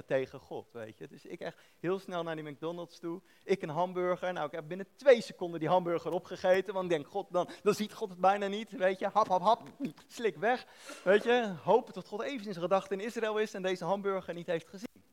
tegen 0.05 0.39
God, 0.39 0.71
weet 0.71 0.97
je. 0.97 1.07
Dus 1.07 1.25
ik 1.25 1.39
echt 1.39 1.57
heel 1.79 1.99
snel 1.99 2.23
naar 2.23 2.35
die 2.35 2.49
McDonald's 2.49 2.99
toe. 2.99 3.21
Ik 3.43 3.61
een 3.61 3.69
hamburger. 3.69 4.33
Nou, 4.33 4.45
ik 4.45 4.51
heb 4.51 4.67
binnen 4.67 4.87
twee 4.95 5.21
seconden 5.21 5.59
die 5.59 5.69
hamburger 5.69 6.11
opgegeten. 6.11 6.73
Want 6.73 6.85
ik 6.85 6.97
denk, 6.97 7.07
God, 7.07 7.27
dan, 7.31 7.49
dan 7.63 7.73
ziet 7.73 7.93
God 7.93 8.09
het 8.09 8.19
bijna 8.19 8.47
niet, 8.47 8.71
weet 8.71 8.99
je. 8.99 9.07
Hap, 9.07 9.27
hap, 9.27 9.41
hap, 9.41 9.61
slik 10.07 10.37
weg, 10.37 10.65
weet 11.03 11.23
je. 11.23 11.55
Hopen 11.63 11.93
dat 11.93 12.07
God 12.07 12.21
even 12.21 12.45
in 12.45 12.53
zijn 12.53 12.65
gedachten 12.65 12.99
in 12.99 13.05
Israël 13.05 13.37
is 13.37 13.53
en 13.53 13.61
deze 13.61 13.85
hamburger 13.85 14.33
niet 14.33 14.47
heeft 14.47 14.67
gezien. 14.67 15.03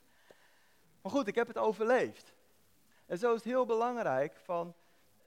Maar 1.02 1.12
goed, 1.12 1.26
ik 1.26 1.34
heb 1.34 1.46
het 1.46 1.58
overleefd. 1.58 2.34
En 3.06 3.18
zo 3.18 3.28
is 3.28 3.34
het 3.34 3.52
heel 3.52 3.66
belangrijk 3.66 4.36
van, 4.36 4.74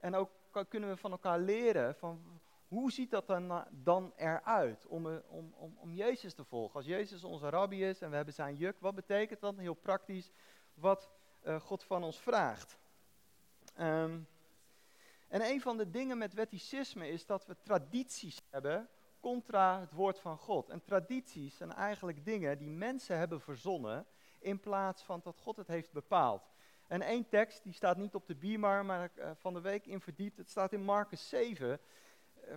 en 0.00 0.14
ook 0.14 0.30
kunnen 0.68 0.88
we 0.88 0.96
van 0.96 1.10
elkaar 1.10 1.38
leren 1.38 1.94
van 1.94 2.40
hoe 2.70 2.92
ziet 2.92 3.10
dat 3.10 3.26
dan, 3.26 3.64
dan 3.70 4.12
eruit 4.16 4.86
om, 4.86 5.06
om, 5.06 5.54
om, 5.56 5.76
om 5.78 5.94
Jezus 5.94 6.34
te 6.34 6.44
volgen? 6.44 6.76
Als 6.76 6.86
Jezus 6.86 7.24
onze 7.24 7.48
rabbi 7.48 7.84
is 7.84 8.00
en 8.00 8.10
we 8.10 8.16
hebben 8.16 8.34
zijn 8.34 8.56
juk, 8.56 8.76
wat 8.80 8.94
betekent 8.94 9.40
dat 9.40 9.56
heel 9.56 9.74
praktisch 9.74 10.30
wat 10.74 11.10
uh, 11.42 11.60
God 11.60 11.82
van 11.82 12.02
ons 12.04 12.18
vraagt? 12.18 12.78
Um, 13.80 14.28
en 15.28 15.42
een 15.42 15.60
van 15.60 15.76
de 15.76 15.90
dingen 15.90 16.18
met 16.18 16.34
wetticisme 16.34 17.08
is 17.08 17.26
dat 17.26 17.46
we 17.46 17.56
tradities 17.62 18.42
hebben 18.50 18.88
contra 19.20 19.80
het 19.80 19.92
woord 19.92 20.18
van 20.18 20.38
God. 20.38 20.68
En 20.68 20.82
tradities 20.82 21.56
zijn 21.56 21.72
eigenlijk 21.72 22.24
dingen 22.24 22.58
die 22.58 22.70
mensen 22.70 23.18
hebben 23.18 23.40
verzonnen 23.40 24.06
in 24.38 24.60
plaats 24.60 25.02
van 25.02 25.20
dat 25.22 25.38
God 25.38 25.56
het 25.56 25.66
heeft 25.66 25.92
bepaald. 25.92 26.50
En 26.86 27.02
één 27.02 27.28
tekst, 27.28 27.62
die 27.62 27.72
staat 27.72 27.96
niet 27.96 28.14
op 28.14 28.26
de 28.26 28.34
biermar, 28.34 28.84
maar 28.84 29.10
uh, 29.14 29.30
van 29.34 29.54
de 29.54 29.60
week 29.60 29.86
in 29.86 30.00
verdiept. 30.00 30.36
Het 30.36 30.50
staat 30.50 30.72
in 30.72 30.82
Marcus 30.82 31.28
7. 31.28 31.80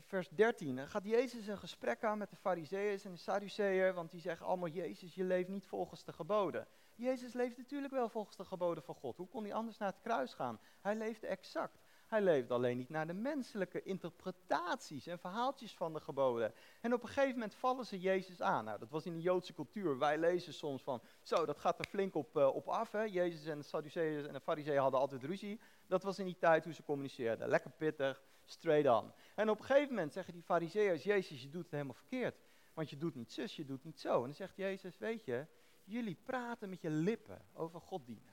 Vers 0.01 0.29
13, 0.29 0.87
gaat 0.87 1.03
Jezus 1.03 1.47
een 1.47 1.57
gesprek 1.57 2.03
aan 2.03 2.17
met 2.17 2.29
de 2.29 2.35
fariseeën 2.35 2.99
en 3.03 3.11
de 3.11 3.17
Sadduceeën, 3.17 3.93
want 3.93 4.11
die 4.11 4.21
zeggen 4.21 4.45
allemaal, 4.45 4.69
Jezus, 4.69 5.15
je 5.15 5.23
leeft 5.23 5.49
niet 5.49 5.65
volgens 5.65 6.03
de 6.03 6.13
geboden. 6.13 6.67
Jezus 6.95 7.33
leeft 7.33 7.57
natuurlijk 7.57 7.93
wel 7.93 8.09
volgens 8.09 8.35
de 8.35 8.45
geboden 8.45 8.83
van 8.83 8.95
God. 8.95 9.17
Hoe 9.17 9.27
kon 9.27 9.43
hij 9.43 9.53
anders 9.53 9.77
naar 9.77 9.89
het 9.89 10.01
kruis 10.01 10.33
gaan? 10.33 10.59
Hij 10.81 10.95
leefde 10.95 11.27
exact. 11.27 11.82
Hij 12.13 12.21
leefde 12.21 12.53
alleen 12.53 12.77
niet 12.77 12.89
naar 12.89 13.07
de 13.07 13.13
menselijke 13.13 13.83
interpretaties 13.83 15.07
en 15.07 15.19
verhaaltjes 15.19 15.75
van 15.75 15.93
de 15.93 15.99
geboden. 15.99 16.53
En 16.81 16.93
op 16.93 17.01
een 17.01 17.07
gegeven 17.07 17.33
moment 17.33 17.55
vallen 17.55 17.85
ze 17.85 17.99
Jezus 17.99 18.41
aan. 18.41 18.65
Nou, 18.65 18.79
dat 18.79 18.89
was 18.89 19.05
in 19.05 19.13
de 19.13 19.21
Joodse 19.21 19.53
cultuur. 19.53 19.97
Wij 19.97 20.17
lezen 20.17 20.53
soms 20.53 20.83
van, 20.83 21.01
zo, 21.21 21.45
dat 21.45 21.57
gaat 21.57 21.79
er 21.79 21.85
flink 21.85 22.15
op, 22.15 22.37
uh, 22.37 22.55
op 22.55 22.67
af. 22.67 22.91
Hè? 22.91 23.01
Jezus 23.01 23.45
en 23.45 23.57
de 23.57 23.63
Sadduceeën 23.63 24.27
en 24.27 24.33
de 24.33 24.39
Fariseeën 24.39 24.81
hadden 24.81 24.99
altijd 24.99 25.23
ruzie. 25.23 25.59
Dat 25.87 26.03
was 26.03 26.19
in 26.19 26.25
die 26.25 26.37
tijd 26.37 26.63
hoe 26.63 26.73
ze 26.73 26.83
communiceerden. 26.83 27.47
Lekker 27.47 27.71
pittig, 27.71 28.21
straight 28.45 29.01
on. 29.01 29.11
En 29.35 29.49
op 29.49 29.59
een 29.59 29.65
gegeven 29.65 29.89
moment 29.89 30.13
zeggen 30.13 30.33
die 30.33 30.43
fariseeërs, 30.43 31.03
Jezus, 31.03 31.41
je 31.41 31.49
doet 31.49 31.63
het 31.63 31.71
helemaal 31.71 31.93
verkeerd. 31.93 32.35
Want 32.73 32.89
je 32.89 32.97
doet 32.97 33.15
niet 33.15 33.31
zus, 33.31 33.55
je 33.55 33.65
doet 33.65 33.83
niet 33.83 33.99
zo. 33.99 34.15
En 34.15 34.23
dan 34.23 34.33
zegt 34.33 34.55
Jezus, 34.55 34.97
weet 34.97 35.25
je, 35.25 35.47
jullie 35.83 36.17
praten 36.23 36.69
met 36.69 36.81
je 36.81 36.89
lippen 36.89 37.45
over 37.53 37.81
God 37.81 38.05
dienen. 38.05 38.32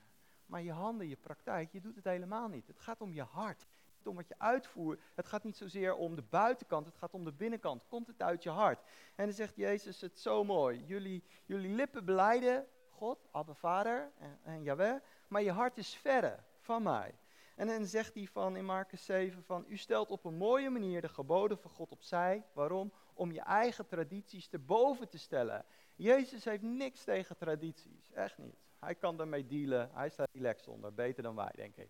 Maar 0.51 0.61
je 0.61 0.71
handen, 0.71 1.07
je 1.07 1.15
praktijk, 1.15 1.71
je 1.71 1.81
doet 1.81 1.95
het 1.95 2.03
helemaal 2.03 2.47
niet. 2.47 2.67
Het 2.67 2.79
gaat 2.79 3.01
om 3.01 3.13
je 3.13 3.23
hart. 3.23 3.65
Het 3.97 4.07
om 4.07 4.15
wat 4.15 4.27
je 4.27 4.35
uitvoert. 4.37 5.01
Het 5.15 5.27
gaat 5.27 5.43
niet 5.43 5.57
zozeer 5.57 5.95
om 5.95 6.15
de 6.15 6.21
buitenkant, 6.21 6.85
het 6.85 6.97
gaat 6.97 7.13
om 7.13 7.23
de 7.23 7.31
binnenkant. 7.31 7.85
Komt 7.87 8.07
het 8.07 8.21
uit 8.21 8.43
je 8.43 8.49
hart? 8.49 8.79
En 9.15 9.25
dan 9.25 9.33
zegt 9.33 9.55
Jezus 9.55 10.01
het 10.01 10.19
zo 10.19 10.43
mooi. 10.43 10.83
Jullie, 10.85 11.23
jullie 11.45 11.75
lippen 11.75 12.05
beleiden 12.05 12.67
God, 12.89 13.27
Abba 13.31 13.53
Vader 13.53 14.11
en, 14.17 14.65
en 14.65 15.01
maar 15.27 15.41
je 15.41 15.51
hart 15.51 15.77
is 15.77 15.93
verre 15.95 16.39
van 16.59 16.83
mij. 16.83 17.15
En 17.55 17.67
dan 17.67 17.85
zegt 17.85 18.13
hij 18.13 18.27
van 18.27 18.55
in 18.55 18.65
Marcus 18.65 19.05
7 19.05 19.43
van, 19.43 19.65
u 19.67 19.77
stelt 19.77 20.11
op 20.11 20.25
een 20.25 20.37
mooie 20.37 20.69
manier 20.69 21.01
de 21.01 21.09
geboden 21.09 21.57
van 21.57 21.71
God 21.71 21.91
opzij. 21.91 22.45
Waarom? 22.53 22.93
Om 23.13 23.31
je 23.31 23.41
eigen 23.41 23.87
tradities 23.87 24.47
te 24.47 24.59
boven 24.59 25.09
te 25.09 25.17
stellen. 25.17 25.65
Jezus 25.95 26.45
heeft 26.45 26.63
niks 26.63 27.03
tegen 27.03 27.37
tradities, 27.37 28.11
echt 28.11 28.37
niet. 28.37 28.70
Hij 28.85 28.95
kan 28.95 29.17
daarmee 29.17 29.45
dealen. 29.45 29.89
Hij 29.93 30.09
staat 30.09 30.29
relaxed 30.31 30.67
onder. 30.67 30.93
Beter 30.93 31.23
dan 31.23 31.35
wij, 31.35 31.51
denk 31.55 31.75
ik. 31.75 31.89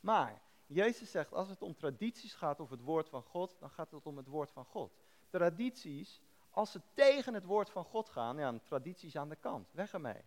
Maar 0.00 0.42
Jezus 0.66 1.10
zegt, 1.10 1.32
als 1.32 1.48
het 1.48 1.62
om 1.62 1.76
tradities 1.76 2.34
gaat 2.34 2.60
of 2.60 2.70
het 2.70 2.80
woord 2.80 3.08
van 3.08 3.22
God, 3.22 3.56
dan 3.58 3.70
gaat 3.70 3.90
het 3.90 4.06
om 4.06 4.16
het 4.16 4.26
woord 4.26 4.50
van 4.50 4.64
God. 4.64 4.92
Tradities, 5.28 6.22
als 6.50 6.72
ze 6.72 6.80
tegen 6.94 7.34
het 7.34 7.44
woord 7.44 7.70
van 7.70 7.84
God 7.84 8.08
gaan, 8.08 8.36
ja, 8.36 8.58
tradities 8.64 9.16
aan 9.16 9.28
de 9.28 9.36
kant. 9.36 9.72
Weg 9.72 9.92
ermee. 9.92 10.22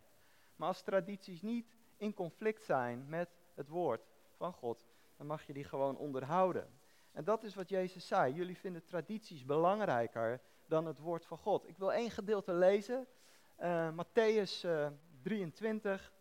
Maar 0.55 0.67
als 0.67 0.81
tradities 0.81 1.41
niet 1.41 1.75
in 1.97 2.13
conflict 2.13 2.63
zijn 2.63 3.09
met 3.09 3.29
het 3.53 3.67
woord 3.67 4.07
van 4.37 4.53
God, 4.53 4.85
dan 5.17 5.27
mag 5.27 5.47
je 5.47 5.53
die 5.53 5.63
gewoon 5.63 5.97
onderhouden. 5.97 6.79
En 7.11 7.23
dat 7.23 7.43
is 7.43 7.55
wat 7.55 7.69
Jezus 7.69 8.07
zei. 8.07 8.33
Jullie 8.33 8.57
vinden 8.57 8.85
tradities 8.85 9.45
belangrijker 9.45 10.41
dan 10.65 10.85
het 10.85 10.99
woord 10.99 11.25
van 11.25 11.37
God. 11.37 11.67
Ik 11.67 11.77
wil 11.77 11.93
één 11.93 12.11
gedeelte 12.11 12.53
lezen. 12.53 13.07
Uh, 13.59 13.89
Matthäus 13.89 14.65
uh, 14.65 14.87
23. 15.25 16.13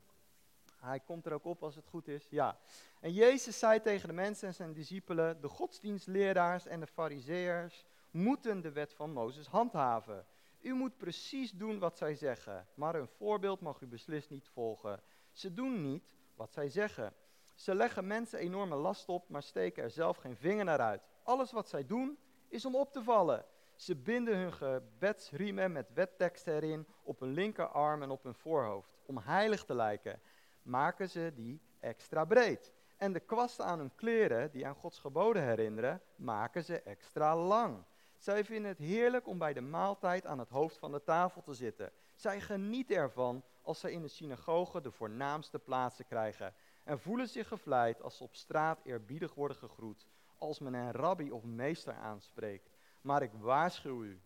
Hij 0.77 1.01
komt 1.01 1.27
er 1.27 1.33
ook 1.33 1.45
op 1.45 1.63
als 1.63 1.75
het 1.75 1.87
goed 1.87 2.09
is. 2.09 2.27
Ja. 2.31 2.59
En 3.01 3.13
Jezus 3.13 3.59
zei 3.59 3.81
tegen 3.81 4.09
de 4.09 4.15
mensen 4.15 4.49
en 4.49 4.55
zijn 4.55 4.73
discipelen: 4.73 5.41
De 5.41 5.49
godsdienstleraars 5.49 6.67
en 6.67 6.81
de 6.81 6.87
fariseërs 6.87 7.85
moeten 8.11 8.61
de 8.61 8.73
wet 8.73 8.95
van 8.95 9.13
Mozes 9.13 9.47
handhaven. 9.47 10.27
U 10.61 10.75
moet 10.75 10.97
precies 10.97 11.53
doen 11.53 11.79
wat 11.79 11.97
zij 11.97 12.15
zeggen, 12.15 12.67
maar 12.75 12.95
hun 12.95 13.09
voorbeeld 13.09 13.61
mag 13.61 13.81
u 13.81 13.87
beslist 13.87 14.31
niet 14.31 14.49
volgen. 14.49 15.03
Ze 15.33 15.55
doen 15.55 15.83
niet 15.83 16.05
wat 16.35 16.53
zij 16.53 16.69
zeggen. 16.69 17.15
Ze 17.55 17.75
leggen 17.75 18.07
mensen 18.07 18.39
enorme 18.39 18.77
last 18.77 19.09
op, 19.09 19.29
maar 19.29 19.43
steken 19.43 19.83
er 19.83 19.91
zelf 19.91 20.17
geen 20.17 20.37
vinger 20.37 20.65
naar 20.65 20.81
uit. 20.81 21.03
Alles 21.23 21.53
wat 21.53 21.69
zij 21.69 21.87
doen 21.87 22.19
is 22.49 22.65
om 22.65 22.77
op 22.77 22.93
te 22.93 23.03
vallen. 23.03 23.45
Ze 23.75 23.97
binden 23.97 24.37
hun 24.37 24.53
gebedsriemen 24.53 25.73
met 25.73 25.93
wetteksten 25.95 26.55
erin 26.55 26.87
op 27.03 27.21
hun 27.21 27.33
linkerarm 27.33 28.03
en 28.03 28.11
op 28.11 28.23
hun 28.23 28.35
voorhoofd. 28.35 28.99
Om 29.07 29.19
heilig 29.19 29.65
te 29.65 29.75
lijken, 29.75 30.21
maken 30.63 31.11
ze 31.11 31.33
die 31.35 31.61
extra 31.81 32.25
breed. 32.25 32.73
En 32.97 33.13
de 33.13 33.21
kwasten 33.21 33.65
aan 33.65 33.79
hun 33.79 33.95
kleren, 33.95 34.51
die 34.51 34.67
aan 34.67 34.75
Gods 34.75 34.99
geboden 34.99 35.43
herinneren, 35.43 36.01
maken 36.17 36.65
ze 36.65 36.83
extra 36.83 37.37
lang. 37.37 37.85
Zij 38.17 38.45
vinden 38.45 38.71
het 38.71 38.79
heerlijk 38.79 39.27
om 39.27 39.39
bij 39.39 39.53
de 39.53 39.61
maaltijd 39.61 40.27
aan 40.27 40.39
het 40.39 40.49
hoofd 40.49 40.79
van 40.79 40.93
de 40.93 41.05
tafel 41.05 41.43
te 41.43 41.55
zitten. 41.55 41.93
Zij 42.15 42.41
genieten 42.41 42.97
ervan 42.97 43.45
als 43.63 43.81
zij 43.81 43.93
in 43.93 44.03
de 44.03 44.09
synagoge 44.09 44.81
de 44.81 44.91
voornaamste 44.91 45.59
plaatsen 45.59 46.07
krijgen. 46.07 46.55
En 46.85 46.99
voelen 46.99 47.29
zich 47.29 47.49
gevleid 47.49 48.03
als 48.03 48.17
ze 48.17 48.23
op 48.23 48.35
straat 48.35 48.81
eerbiedig 48.85 49.35
worden 49.35 49.57
gegroet, 49.57 50.07
als 50.39 50.59
men 50.59 50.75
een 50.75 50.93
rabbi 50.93 51.31
of 51.31 51.45
meester 51.45 51.95
aanspreekt. 51.95 52.74
Maar 53.05 53.23
ik 53.23 53.33
waarschuw 53.33 54.03
u, 54.03 54.21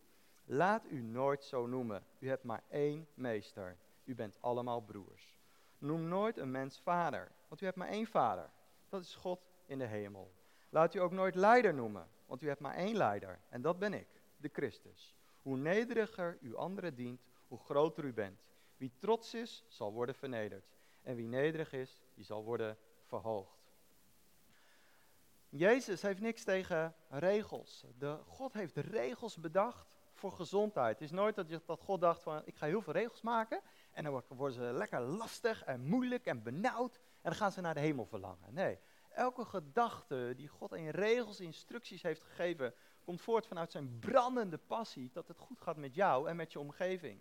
laat 0.44 0.84
u 0.90 1.02
nooit 1.02 1.44
zo 1.44 1.66
noemen. 1.66 2.04
U 2.18 2.28
hebt 2.28 2.44
maar 2.44 2.62
één 2.68 3.06
meester. 3.14 3.76
U 4.04 4.14
bent 4.14 4.36
allemaal 4.40 4.80
broers. 4.80 5.38
Noem 5.78 6.08
nooit 6.08 6.36
een 6.36 6.50
mens 6.50 6.80
vader, 6.80 7.32
want 7.48 7.60
u 7.60 7.64
hebt 7.64 7.76
maar 7.76 7.88
één 7.88 8.06
vader. 8.06 8.50
Dat 8.88 9.02
is 9.02 9.14
God 9.14 9.40
in 9.66 9.78
de 9.78 9.86
hemel. 9.86 10.32
Laat 10.68 10.94
u 10.94 10.98
ook 10.98 11.12
nooit 11.12 11.34
leider 11.34 11.74
noemen, 11.74 12.08
want 12.26 12.42
u 12.42 12.48
hebt 12.48 12.60
maar 12.60 12.74
één 12.74 12.96
leider. 12.96 13.40
En 13.48 13.62
dat 13.62 13.78
ben 13.78 13.94
ik, 13.94 14.08
de 14.36 14.50
Christus. 14.52 15.16
Hoe 15.42 15.56
nederiger 15.56 16.38
u 16.40 16.56
anderen 16.56 16.94
dient, 16.94 17.20
hoe 17.48 17.58
groter 17.58 18.04
u 18.04 18.12
bent. 18.12 18.40
Wie 18.76 18.92
trots 18.98 19.34
is, 19.34 19.64
zal 19.68 19.92
worden 19.92 20.14
vernederd. 20.14 20.76
En 21.02 21.16
wie 21.16 21.28
nederig 21.28 21.72
is, 21.72 22.02
die 22.14 22.24
zal 22.24 22.44
worden 22.44 22.78
verhoogd. 23.04 23.57
Jezus 25.50 26.02
heeft 26.02 26.20
niks 26.20 26.44
tegen 26.44 26.94
regels. 27.08 27.84
De, 27.98 28.18
God 28.26 28.52
heeft 28.52 28.76
regels 28.76 29.36
bedacht 29.36 29.86
voor 30.14 30.32
gezondheid. 30.32 30.98
Het 30.98 31.08
is 31.08 31.10
nooit 31.10 31.34
dat, 31.34 31.48
je, 31.48 31.60
dat 31.66 31.80
God 31.80 32.00
dacht 32.00 32.22
van, 32.22 32.42
ik 32.44 32.56
ga 32.56 32.66
heel 32.66 32.82
veel 32.82 32.92
regels 32.92 33.20
maken 33.20 33.60
en 33.92 34.04
dan 34.04 34.22
worden 34.28 34.54
ze 34.54 34.72
lekker 34.72 35.00
lastig 35.00 35.64
en 35.64 35.80
moeilijk 35.80 36.24
en 36.26 36.42
benauwd 36.42 36.96
en 36.96 37.30
dan 37.30 37.34
gaan 37.34 37.52
ze 37.52 37.60
naar 37.60 37.74
de 37.74 37.80
hemel 37.80 38.06
verlangen. 38.06 38.54
Nee, 38.54 38.78
elke 39.08 39.44
gedachte 39.44 40.32
die 40.36 40.48
God 40.48 40.72
in 40.72 40.88
regels, 40.88 41.40
instructies 41.40 42.02
heeft 42.02 42.22
gegeven, 42.22 42.74
komt 43.04 43.20
voort 43.20 43.46
vanuit 43.46 43.72
zijn 43.72 43.98
brandende 43.98 44.58
passie 44.58 45.10
dat 45.12 45.28
het 45.28 45.38
goed 45.38 45.60
gaat 45.60 45.76
met 45.76 45.94
jou 45.94 46.28
en 46.28 46.36
met 46.36 46.52
je 46.52 46.58
omgeving. 46.60 47.20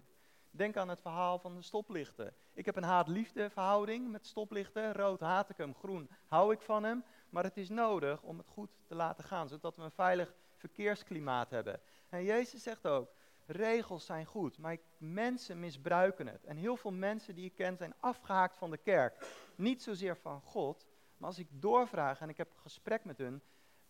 Denk 0.52 0.78
aan 0.78 0.90
het 0.90 1.02
verhaal 1.02 1.40
van 1.40 1.56
de 1.56 1.62
stoplichten. 1.62 2.36
Ik 2.54 2.66
heb 2.66 2.76
een 2.76 2.84
haat-liefde 2.84 3.50
verhouding 3.50 4.12
met 4.12 4.26
stoplichten. 4.26 4.94
Rood 4.94 5.20
haat 5.20 5.50
ik 5.50 5.58
hem, 5.58 5.76
groen 5.76 6.10
hou 6.26 6.54
ik 6.54 6.62
van 6.62 6.84
hem. 6.84 7.04
Maar 7.30 7.44
het 7.44 7.58
is 7.58 7.70
nodig 7.70 8.22
om 8.22 8.38
het 8.38 8.48
goed 8.48 8.70
te 8.88 8.96
laten 8.96 9.24
gaan, 9.24 9.48
zodat 9.48 9.76
we 9.76 9.84
een 9.84 9.92
veilig 9.92 10.34
verkeersklimaat 10.56 11.50
hebben. 11.50 11.80
En 12.10 12.24
Jezus 12.24 12.64
zegt 12.64 12.88
ook, 12.88 13.10
regels 13.46 14.06
zijn 14.06 14.26
goed, 14.26 14.58
maar 14.58 14.78
mensen 14.98 15.60
misbruiken 15.60 16.28
het. 16.28 16.46
En 16.46 16.58
heel 16.58 16.78
veel 16.78 16.92
mensen 16.92 17.36
die 17.36 17.46
ik 17.46 17.56
ken 17.56 17.78
zijn 17.78 17.94
afgehaakt 18.00 18.58
van 18.58 18.72
de 18.72 18.78
kerk. 18.78 19.26
Niet 19.56 19.84
zozeer 19.84 20.18
van 20.18 20.42
God, 20.42 20.86
maar 21.18 21.30
als 21.30 21.40
ik 21.40 21.48
doorvraag 21.52 22.22
en 22.22 22.30
ik 22.30 22.38
heb 22.38 22.52
gesprek 22.56 23.06
met 23.06 23.18
hun, 23.18 23.42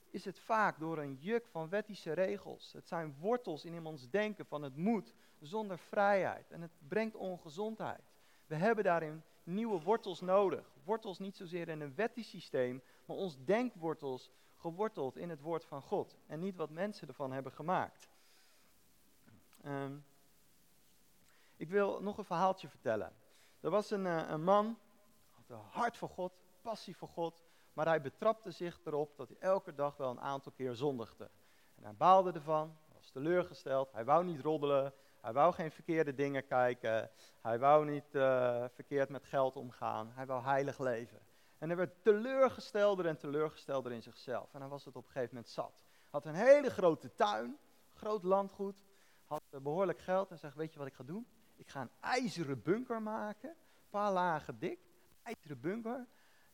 is 0.10 0.26
het 0.26 0.40
vaak 0.40 0.80
door 0.80 0.98
een 0.98 1.18
juk 1.20 1.48
van 1.48 1.70
wettische 1.70 2.14
regels. 2.14 2.74
Het 2.74 2.88
zijn 2.88 3.16
wortels 3.20 3.66
in 3.66 3.86
ons 3.86 4.10
denken 4.10 4.46
van 4.46 4.62
het 4.62 4.76
moet 4.76 5.14
zonder 5.40 5.78
vrijheid. 5.80 6.52
En 6.52 6.62
het 6.62 6.72
brengt 6.88 7.16
ongezondheid. 7.16 8.12
We 8.46 8.56
hebben 8.56 8.84
daarin 8.84 9.24
nieuwe 9.44 9.82
wortels 9.82 10.22
nodig. 10.22 10.72
Wortels 10.84 11.20
niet 11.20 11.36
zozeer 11.36 11.70
in 11.70 11.82
een 11.82 11.96
wettisch 11.96 12.30
systeem, 12.30 12.82
maar 13.08 13.18
ons 13.18 13.38
denkwortels 13.46 14.32
geworteld 14.56 15.18
in 15.18 15.30
het 15.30 15.42
woord 15.42 15.66
van 15.66 15.82
God. 15.82 16.18
En 16.26 16.40
niet 16.40 16.56
wat 16.56 16.70
mensen 16.70 17.08
ervan 17.08 17.32
hebben 17.32 17.52
gemaakt. 17.52 18.10
Um, 19.66 20.06
ik 21.56 21.70
wil 21.70 22.02
nog 22.02 22.18
een 22.18 22.26
verhaaltje 22.26 22.68
vertellen. 22.68 23.14
Er 23.60 23.70
was 23.70 23.92
een, 23.92 24.06
uh, 24.06 24.30
een 24.30 24.44
man, 24.44 24.78
had 25.32 25.50
een 25.50 25.66
hart 25.70 25.98
voor 25.98 26.10
God, 26.10 26.34
passie 26.62 26.98
voor 26.98 27.08
God, 27.08 27.44
maar 27.74 27.86
hij 27.86 28.02
betrapte 28.02 28.52
zich 28.52 28.80
erop 28.84 29.18
dat 29.18 29.28
hij 29.28 29.38
elke 29.40 29.76
dag 29.76 29.98
wel 29.98 30.10
een 30.10 30.22
aantal 30.22 30.52
keer 30.52 30.76
zondigde. 30.76 31.30
En 31.76 31.84
hij 31.84 31.96
baalde 31.96 32.32
ervan, 32.32 32.78
was 32.94 33.10
teleurgesteld, 33.10 33.92
hij 33.92 34.06
wou 34.06 34.26
niet 34.26 34.42
roddelen, 34.42 34.94
hij 35.22 35.34
wou 35.34 35.54
geen 35.54 35.72
verkeerde 35.72 36.14
dingen 36.14 36.48
kijken, 36.48 37.12
hij 37.42 37.60
wou 37.60 37.86
niet 37.86 38.16
uh, 38.16 38.66
verkeerd 38.74 39.10
met 39.10 39.26
geld 39.26 39.56
omgaan, 39.56 40.12
hij 40.12 40.26
wou 40.26 40.44
heilig 40.44 40.80
leven. 40.80 41.20
En 41.58 41.68
hij 41.68 41.78
werd 41.78 42.04
teleurgestelder 42.04 43.06
en 43.06 43.18
teleurgestelder 43.18 43.92
in 43.92 44.02
zichzelf. 44.02 44.54
En 44.54 44.60
hij 44.60 44.70
was 44.70 44.86
het 44.86 44.96
op 44.96 45.06
een 45.06 45.12
gegeven 45.12 45.36
moment 45.36 45.54
zat. 45.54 45.86
Had 46.10 46.26
een 46.26 46.36
hele 46.36 46.70
grote 46.70 47.14
tuin, 47.14 47.58
groot 47.94 48.24
landgoed, 48.24 48.84
had 49.26 49.42
behoorlijk 49.62 50.00
geld 50.00 50.32
en 50.32 50.40
zegt, 50.40 50.56
weet 50.56 50.74
je 50.74 50.80
wat 50.80 50.88
ik 50.88 50.94
ga 50.94 51.04
doen? 51.04 51.28
Ik 51.56 51.70
ga 51.70 51.82
een 51.82 51.92
ijzeren 52.00 52.62
bunker 52.62 53.02
maken, 53.02 53.50
een 53.50 53.90
paar 53.90 54.12
lagen 54.12 54.60
dik, 54.60 54.80
ijzeren 55.24 55.60
bunker. 55.60 56.08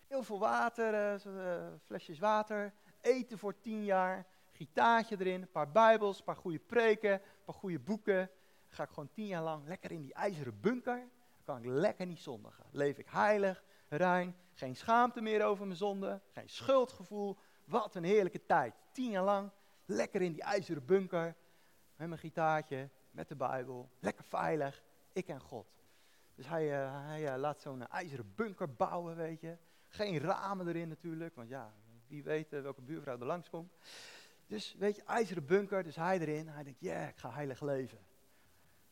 Heel 0.07 0.23
veel 0.23 0.39
water, 0.39 1.21
uh, 1.25 1.67
flesjes 1.85 2.19
water, 2.19 2.73
eten 3.01 3.37
voor 3.37 3.59
tien 3.59 3.83
jaar, 3.83 4.25
gitaartje 4.51 5.15
erin, 5.19 5.41
een 5.41 5.51
paar 5.51 5.71
bijbels, 5.71 6.17
een 6.17 6.23
paar 6.23 6.35
goede 6.35 6.59
preken, 6.59 7.13
een 7.13 7.43
paar 7.45 7.55
goede 7.55 7.79
boeken. 7.79 8.29
Ga 8.67 8.83
ik 8.83 8.89
gewoon 8.89 9.11
tien 9.13 9.27
jaar 9.27 9.43
lang 9.43 9.67
lekker 9.67 9.91
in 9.91 10.01
die 10.01 10.13
ijzeren 10.13 10.59
bunker. 10.59 10.97
Dan 10.97 11.43
kan 11.43 11.57
ik 11.57 11.65
lekker 11.65 12.05
niet 12.05 12.19
zondigen. 12.19 12.65
Leef 12.71 12.97
ik 12.97 13.07
heilig, 13.09 13.63
rein, 13.87 14.35
geen 14.53 14.75
schaamte 14.75 15.21
meer 15.21 15.45
over 15.45 15.65
mijn 15.65 15.77
zonde, 15.77 16.21
geen 16.31 16.49
schuldgevoel. 16.49 17.37
Wat 17.65 17.95
een 17.95 18.03
heerlijke 18.03 18.45
tijd. 18.45 18.75
Tien 18.91 19.11
jaar 19.11 19.23
lang, 19.23 19.51
lekker 19.85 20.21
in 20.21 20.31
die 20.31 20.41
ijzeren 20.41 20.85
bunker, 20.85 21.35
met 21.95 22.07
mijn 22.07 22.19
gitaartje, 22.19 22.89
met 23.11 23.27
de 23.27 23.35
Bijbel, 23.35 23.89
lekker 23.99 24.23
veilig, 24.23 24.83
ik 25.13 25.27
en 25.27 25.39
God. 25.39 25.67
Dus 26.35 26.47
hij, 26.47 26.83
uh, 26.83 27.05
hij 27.05 27.33
uh, 27.33 27.39
laat 27.39 27.61
zo'n 27.61 27.87
ijzeren 27.87 28.33
bunker 28.35 28.73
bouwen, 28.73 29.15
weet 29.15 29.41
je. 29.41 29.57
Geen 29.87 30.19
ramen 30.19 30.67
erin 30.67 30.87
natuurlijk, 30.87 31.35
want 31.35 31.49
ja, 31.49 31.73
wie 32.07 32.23
weet 32.23 32.53
uh, 32.53 32.61
welke 32.61 32.81
buurvrouw 32.81 33.19
er 33.19 33.25
langskomt. 33.25 33.73
Dus 34.47 34.75
weet 34.79 34.95
je, 34.95 35.03
ijzeren 35.03 35.45
bunker, 35.45 35.83
dus 35.83 35.95
hij 35.95 36.19
erin. 36.19 36.47
Hij 36.47 36.63
denkt, 36.63 36.79
ja, 36.79 36.91
yeah, 36.91 37.09
ik 37.09 37.17
ga 37.17 37.31
heilig 37.31 37.61
leven. 37.61 37.99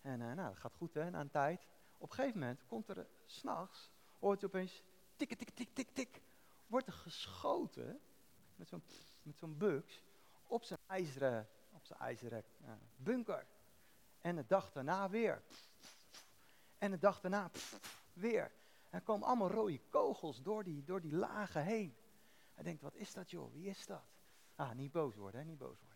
En 0.02 0.20
nou, 0.20 0.36
dat 0.36 0.58
gaat 0.58 0.76
goed 0.76 0.94
hè, 0.94 1.10
na 1.10 1.20
een 1.20 1.30
tijd. 1.30 1.68
Op 1.98 2.10
een 2.10 2.16
gegeven 2.16 2.40
moment 2.40 2.66
komt 2.66 2.90
er 2.90 3.08
s'nachts, 3.26 3.92
hoort 4.20 4.42
hij 4.42 4.50
opeens 4.50 4.84
tik, 5.28 5.38
tik, 5.38 5.50
tik, 5.50 5.74
tik, 5.74 5.90
tik. 5.94 6.22
Wordt 6.68 6.88
er 6.88 6.94
geschoten 6.94 8.00
met 8.56 8.68
zo'n 8.68 8.84
met 9.22 9.38
zo'n 9.38 9.58
buks 9.58 10.04
op 10.48 10.64
zijn 10.64 10.80
ijzeren, 10.88 11.50
op 11.72 11.86
zijn 11.86 12.00
ijzeren 12.00 12.44
bunker. 12.96 13.48
En 14.22 14.36
de 14.36 14.46
dag 14.48 14.72
daarna 14.72 15.10
weer. 15.10 15.44
En 16.78 16.92
de 16.92 16.98
dag 16.98 17.22
daarna 17.22 17.52
weer. 18.14 18.52
Er 18.90 19.02
komen 19.02 19.28
allemaal 19.28 19.50
rode 19.50 19.80
kogels 19.90 20.42
door 20.42 20.64
die, 20.64 20.84
door 20.84 21.02
die 21.02 21.16
lagen 21.16 21.64
heen. 21.64 21.96
Hij 22.54 22.64
denkt, 22.64 22.82
wat 22.82 22.96
is 22.96 23.14
dat 23.14 23.32
joh, 23.32 23.54
wie 23.54 23.68
is 23.68 23.86
dat? 23.86 24.04
Ah, 24.56 24.72
niet 24.72 24.92
boos 24.92 25.16
worden, 25.16 25.42
hè? 25.42 25.46
niet 25.46 25.58
boos 25.58 25.80
worden. 25.80 25.91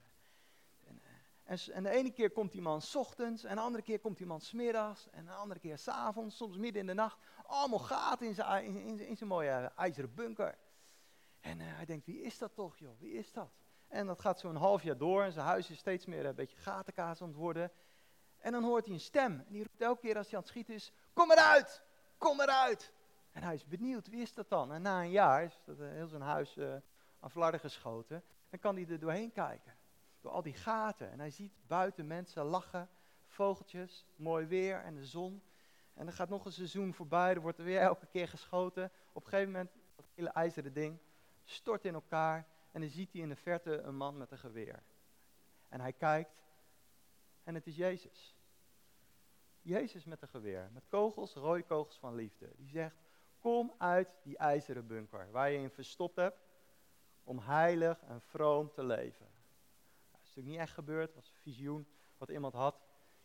En, 1.46 1.58
en, 1.58 1.74
en, 1.74 1.84
de 1.84 1.90
ene 1.90 2.12
keer 2.12 2.32
komt 2.32 2.52
die 2.52 2.62
man 2.62 2.82
ochtends, 2.94 3.44
en 3.44 3.56
de 3.56 3.62
andere 3.62 3.84
keer 3.84 4.00
komt 4.00 4.18
die 4.18 4.25
man 4.25 4.42
smiddags, 4.42 5.10
en 5.10 5.25
de 5.25 5.32
andere 5.32 5.60
keer 5.60 5.78
s'avonds, 5.78 6.38
soms 6.38 6.58
midden 6.58 6.82
in 6.82 6.88
de 6.88 6.94
nacht. 6.94 7.18
Allemaal 7.46 7.80
gaten 7.80 8.28
in 8.28 8.36
zijn, 8.36 8.78
in, 8.78 9.00
in, 9.00 9.28
mooie 9.28 9.72
ijzeren 9.75 10.14
bunker. 10.14 10.58
En 11.42 11.60
uh, 11.60 11.66
hij 11.68 11.86
denkt, 11.86 12.06
wie 12.06 12.22
is 12.22 12.38
dat 12.38 12.56
toch 12.56 12.78
joh, 12.78 13.00
wie 13.00 13.14
is 13.14 13.32
dat? 13.32 13.52
En 13.88 14.08
dat 14.08 14.20
gaat 14.20 14.40
zo'n 14.40 14.56
half 14.56 14.84
jaar 14.84 14.98
door 14.98 15.24
en 15.24 15.32
zijn 15.32 15.46
huis 15.46 15.70
is 15.70 15.78
steeds 15.78 16.06
meer 16.06 16.25
een 16.25 16.36
beetje 16.36 16.58
gatenkaas 16.58 17.22
aan 17.22 17.28
het 17.28 17.38
worden. 17.38 17.72
En 18.38 18.52
dan 18.52 18.64
hoort 18.64 18.86
hij 18.86 18.94
een 18.94 19.00
stem. 19.00 19.32
En 19.32 19.52
die 19.52 19.64
roept 19.64 19.82
elke 19.82 20.02
keer 20.02 20.18
als 20.18 20.25
hij 20.25 20.36
aan 20.36 20.42
het 20.42 20.50
schieten 20.50 20.74
is, 20.74 20.92
kom 21.14 21.32
eruit, 21.32 21.84
kom 22.18 22.42
eruit. 22.42 22.94
En 23.32 23.44
hij 23.44 23.54
is 23.54 23.66
benieuwd, 23.66 24.08
wie 24.08 24.22
is 24.22 24.34
dat 24.34 24.50
dan? 24.50 24.74
En 24.74 24.82
na 24.82 25.02
een 25.02 25.12
jaar 25.12 25.44
is 25.44 25.62
dat 25.66 25.80
eh, 25.80 25.90
heel 25.90 26.08
zijn 26.08 26.22
huis 26.22 26.56
uh, 26.56 26.75
aan 27.20 27.32
flarden 27.32 27.60
geschoten. 27.60 28.24
Dan 28.50 28.60
kan 28.60 28.75
hij 28.75 28.88
er 28.88 29.00
doorheen 29.00 29.32
kijken. 29.32 29.78
Al 30.32 30.41
die 30.41 30.53
gaten. 30.53 31.12
En 31.12 31.20
hij 31.20 31.29
ziet 31.29 31.53
buiten 31.67 32.08
mensen 32.08 32.44
lachen, 32.44 32.89
vogeltjes, 33.27 34.05
mooi 34.15 34.46
weer 34.46 34.82
en 34.82 34.96
de 34.96 35.05
zon. 35.05 35.41
En 35.94 36.05
dan 36.05 36.13
gaat 36.13 36.29
nog 36.29 36.46
een 36.46 36.51
seizoen 36.51 36.94
voorbij, 36.94 37.34
er 37.34 37.41
wordt 37.41 37.58
er 37.58 37.63
weer 37.63 37.79
elke 37.79 38.05
keer 38.05 38.27
geschoten. 38.27 38.91
Op 39.12 39.24
een 39.24 39.29
gegeven 39.29 39.51
moment, 39.51 39.72
dat 39.96 40.05
hele 40.13 40.29
ijzeren 40.29 40.74
ding, 40.74 41.00
stort 41.44 41.86
in 41.86 41.94
elkaar. 41.94 42.48
En 42.72 42.82
dan 42.82 42.89
ziet 42.89 43.12
hij 43.12 43.22
in 43.22 43.29
de 43.29 43.36
verte 43.36 43.77
een 43.77 43.96
man 43.96 44.17
met 44.17 44.32
een 44.32 44.38
geweer. 44.38 44.84
En 45.70 45.82
hij 45.82 45.94
kijkt 45.94 46.44
en 47.44 47.55
het 47.55 47.67
is 47.67 47.75
Jezus. 47.75 48.36
Jezus 49.62 50.05
met 50.05 50.22
een 50.22 50.27
geweer, 50.27 50.70
met 50.74 50.88
kogels, 50.88 51.34
rode 51.34 51.63
kogels 51.63 51.98
van 51.98 52.15
liefde. 52.15 52.50
Die 52.55 52.70
zegt, 52.70 52.96
kom 53.39 53.74
uit 53.77 54.10
die 54.24 54.38
ijzeren 54.38 54.88
bunker 54.88 55.32
waar 55.32 55.50
je 55.50 55.58
in 55.58 55.70
verstopt 55.70 56.15
hebt 56.15 56.39
om 57.24 57.39
heilig 57.39 58.01
en 58.01 58.22
vroom 58.22 58.72
te 58.72 58.84
leven. 58.84 59.35
Natuurlijk 60.36 60.62
niet 60.62 60.68
echt 60.70 60.77
gebeurd, 60.77 61.08
het 61.08 61.15
was 61.15 61.30
een 61.30 61.42
visioen 61.42 61.88
wat 62.18 62.30
iemand 62.30 62.54
had 62.54 62.82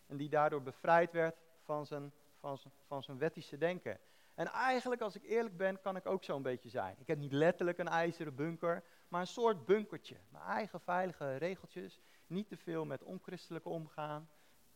en 0.07 0.17
die 0.17 0.29
daardoor 0.29 0.63
bevrijd 0.63 1.13
werd 1.13 1.37
van 1.63 1.87
zijn, 1.87 2.13
van 2.39 2.59
zijn, 2.59 2.73
van 2.87 3.03
zijn 3.03 3.19
wettische 3.19 3.59
denken. 3.59 3.99
En 4.35 4.47
eigenlijk, 4.47 5.01
als 5.01 5.17
ik 5.17 5.25
eerlijk 5.25 5.57
ben, 5.57 5.81
kan 5.81 5.97
ik 5.97 6.07
ook 6.07 6.25
zo'n 6.25 6.43
beetje 6.43 6.69
zijn. 6.69 6.97
Ik 6.99 7.07
heb 7.07 7.19
niet 7.19 7.33
letterlijk 7.33 7.79
een 7.79 7.89
ijzeren 7.89 8.35
bunker, 8.35 8.85
maar 9.09 9.21
een 9.21 9.27
soort 9.27 9.65
bunkertje. 9.65 10.17
Mijn 10.29 10.45
eigen 10.45 10.81
veilige 10.81 11.37
regeltjes. 11.37 12.01
Niet 12.27 12.49
te 12.49 12.57
veel 12.57 12.85
met 12.85 13.03
onchristelijke 13.03 13.69
omgaan. 13.69 14.31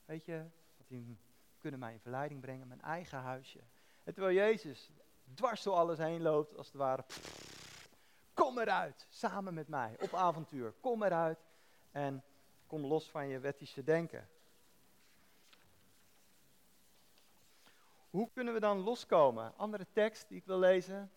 Weet 0.05 0.25
je, 0.25 0.45
die 0.87 1.19
kunnen 1.59 1.81
mij 1.81 1.93
in 1.93 2.01
verleiding 2.01 2.41
brengen. 2.41 2.69
Mijn 2.69 2.83
eigen 2.83 3.19
huisje. 3.19 3.61
En 4.05 4.15
terwijl 4.15 4.37
Jezus 4.37 4.91
dwars 5.35 5.63
door 5.63 5.75
alles 5.75 5.99
heen 5.99 6.23
loopt, 6.23 6.57
als 6.57 6.67
het 6.67 6.77
ware. 6.77 7.05
kom 8.35 8.59
eruit, 8.59 9.07
samen 9.09 9.55
met 9.55 9.69
mij, 9.69 9.97
op 10.01 10.15
avontuur. 10.15 10.73
Kom 10.81 11.03
eruit 11.03 11.44
en 11.95 12.25
kom 12.67 12.85
los 12.85 13.11
van 13.11 13.29
je 13.29 13.39
wettische 13.39 13.85
denken. 13.85 14.29
Hoe 18.11 18.31
kunnen 18.33 18.55
we 18.55 18.61
dan 18.61 18.79
loskomen? 18.79 19.57
Andere 19.57 19.87
tekst 19.93 20.29
die 20.29 20.39
ik 20.39 20.45
wil 20.45 20.59
lezen. 20.59 21.13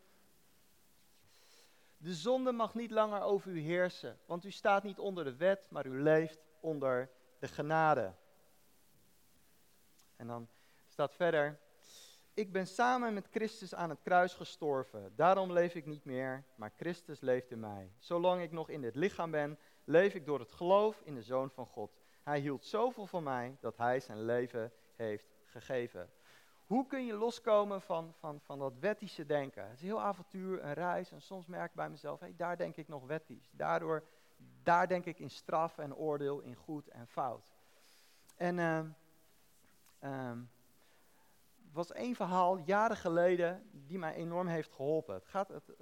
De 1.98 2.13
zonde 2.13 2.51
mag 2.51 2.74
niet 2.74 2.91
langer 2.91 3.22
over 3.22 3.51
u 3.51 3.60
heersen, 3.60 4.19
want 4.25 4.46
u 4.46 4.51
staat 4.51 4.84
niet 4.84 5.00
onder 5.00 5.24
de 5.24 5.36
wet, 5.36 5.72
maar 5.72 5.86
u 5.86 6.01
leeft 6.01 6.39
onder 6.60 7.10
de 7.39 7.48
genade. 7.48 8.13
En 10.15 10.27
dan 10.27 10.48
staat 10.88 11.13
verder, 11.13 11.60
ik 12.34 12.51
ben 12.51 12.67
samen 12.67 13.13
met 13.13 13.27
Christus 13.31 13.75
aan 13.75 13.89
het 13.89 14.01
kruis 14.01 14.34
gestorven. 14.34 15.13
Daarom 15.15 15.51
leef 15.51 15.75
ik 15.75 15.86
niet 15.86 16.05
meer, 16.05 16.43
maar 16.55 16.72
Christus 16.75 17.19
leeft 17.19 17.51
in 17.51 17.60
mij. 17.60 17.91
Zolang 18.00 18.41
ik 18.41 18.51
nog 18.51 18.69
in 18.69 18.81
dit 18.81 18.96
lichaam 18.96 19.31
ben, 19.31 19.60
leef 19.88 20.13
ik 20.13 20.25
door 20.25 20.39
het 20.39 20.51
geloof 20.51 21.01
in 21.03 21.15
de 21.15 21.22
Zoon 21.22 21.50
van 21.50 21.65
God. 21.65 21.91
Hij 22.24 22.39
hield 22.39 22.65
zoveel 22.65 23.06
van 23.06 23.24
mij 23.24 23.58
dat 23.60 23.77
hij 23.77 24.00
zijn 24.00 24.25
leven 24.25 24.72
heeft 24.96 25.36
gegeven. 25.46 26.10
Hoe 26.65 26.88
kun 26.88 27.06
je 27.06 27.13
loskomen 27.13 27.82
van, 27.82 28.13
van, 28.20 28.39
van 28.41 28.60
dat 28.60 28.74
wettische 28.79 29.25
denken? 29.25 29.63
Het 29.63 29.74
is 29.74 29.82
heel 29.82 30.01
avontuur, 30.01 30.63
een 30.63 30.74
reis. 30.74 31.12
En 31.12 31.22
soms 31.22 31.46
merk 31.46 31.70
ik 31.70 31.75
bij 31.75 31.89
mezelf, 31.89 32.20
hey, 32.20 32.34
daar 32.36 32.58
denk 32.58 32.75
ik 32.75 32.88
nog 32.88 33.06
wettisch. 33.06 33.50
Daardoor, 33.51 34.03
daar 34.63 34.88
denk 34.88 35.06
ik 35.06 35.20
in 35.20 35.29
straf 35.29 35.77
en 35.77 35.96
oordeel, 35.96 36.39
in 36.39 36.56
goed 36.56 36.88
en 36.88 37.08
fout. 37.08 37.54
En 38.36 38.58
uh, 38.58 40.32
was 41.71 41.91
één 41.91 42.15
verhaal 42.15 42.58
jaren 42.58 42.97
geleden 42.97 43.69
die 43.71 43.97
mij 43.97 44.13
enorm 44.13 44.47
heeft 44.47 44.71
geholpen. 44.71 45.15
Het, 45.15 45.28
gaat, 45.28 45.47
het, 45.47 45.73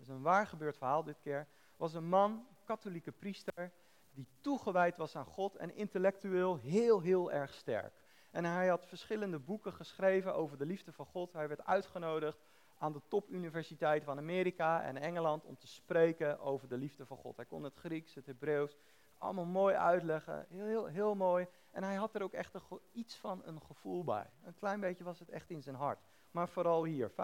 is 0.00 0.08
een 0.08 0.22
waar 0.22 0.46
gebeurd 0.46 0.76
verhaal 0.76 1.04
dit 1.04 1.18
keer. 1.20 1.46
was 1.76 1.94
een 1.94 2.08
man, 2.08 2.46
katholieke 2.70 3.12
priester, 3.12 3.72
die 4.10 4.26
toegewijd 4.40 4.96
was 4.96 5.16
aan 5.16 5.24
God 5.24 5.56
en 5.56 5.74
intellectueel 5.74 6.56
heel, 6.56 7.00
heel 7.00 7.32
erg 7.32 7.54
sterk. 7.54 7.94
En 8.30 8.44
hij 8.44 8.68
had 8.68 8.86
verschillende 8.86 9.38
boeken 9.38 9.72
geschreven 9.72 10.34
over 10.34 10.58
de 10.58 10.66
liefde 10.66 10.92
van 10.92 11.06
God. 11.06 11.32
Hij 11.32 11.48
werd 11.48 11.64
uitgenodigd 11.64 12.38
aan 12.78 12.92
de 12.92 13.00
topuniversiteit 13.08 14.04
van 14.04 14.18
Amerika 14.18 14.82
en 14.82 14.96
Engeland 14.96 15.44
om 15.44 15.56
te 15.56 15.66
spreken 15.66 16.40
over 16.40 16.68
de 16.68 16.76
liefde 16.76 17.06
van 17.06 17.16
God. 17.16 17.36
Hij 17.36 17.44
kon 17.44 17.62
het 17.62 17.74
Grieks, 17.74 18.14
het 18.14 18.26
Hebreeuws, 18.26 18.76
allemaal 19.18 19.44
mooi 19.44 19.74
uitleggen, 19.74 20.46
heel, 20.48 20.66
heel, 20.66 20.86
heel 20.86 21.14
mooi. 21.14 21.46
En 21.70 21.82
hij 21.82 21.94
had 21.94 22.14
er 22.14 22.22
ook 22.22 22.32
echt 22.32 22.54
iets 22.92 23.16
van 23.16 23.42
een 23.44 23.62
gevoel 23.62 24.04
bij. 24.04 24.30
Een 24.44 24.54
klein 24.54 24.80
beetje 24.80 25.04
was 25.04 25.18
het 25.18 25.28
echt 25.28 25.50
in 25.50 25.62
zijn 25.62 25.76
hart. 25.76 26.00
Maar 26.30 26.48
vooral 26.48 26.84
hier, 26.84 27.10
95% 27.10 27.14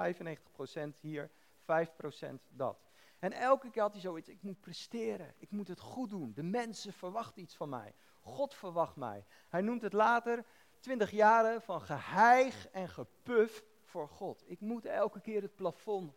hier, 1.01 1.31
5% 1.31 1.67
dat. 2.49 2.86
En 3.19 3.33
elke 3.33 3.71
keer 3.71 3.83
had 3.83 3.93
hij 3.93 4.01
zoiets, 4.01 4.29
ik 4.29 4.43
moet 4.43 4.61
presteren, 4.61 5.35
ik 5.39 5.51
moet 5.51 5.69
het 5.69 5.81
goed 5.81 6.11
doen. 6.11 6.33
De 6.33 6.43
mensen 6.43 6.93
verwachten 6.93 7.43
iets 7.43 7.57
van 7.57 7.69
mij. 7.69 7.95
God 8.21 8.55
verwacht 8.55 8.97
mij. 8.97 9.25
Hij 9.49 9.61
noemt 9.61 9.83
het 9.83 9.93
later 9.93 10.45
twintig 10.81 11.11
jaren 11.11 11.63
van 11.63 11.81
geheig 11.81 12.69
en 12.69 12.89
gepuf 12.89 13.65
voor 13.85 14.09
God. 14.09 14.45
Ik 14.47 14.61
moet 14.61 14.85
elke 14.85 15.21
keer 15.21 15.43
het 15.43 15.55
plafond 15.55 16.15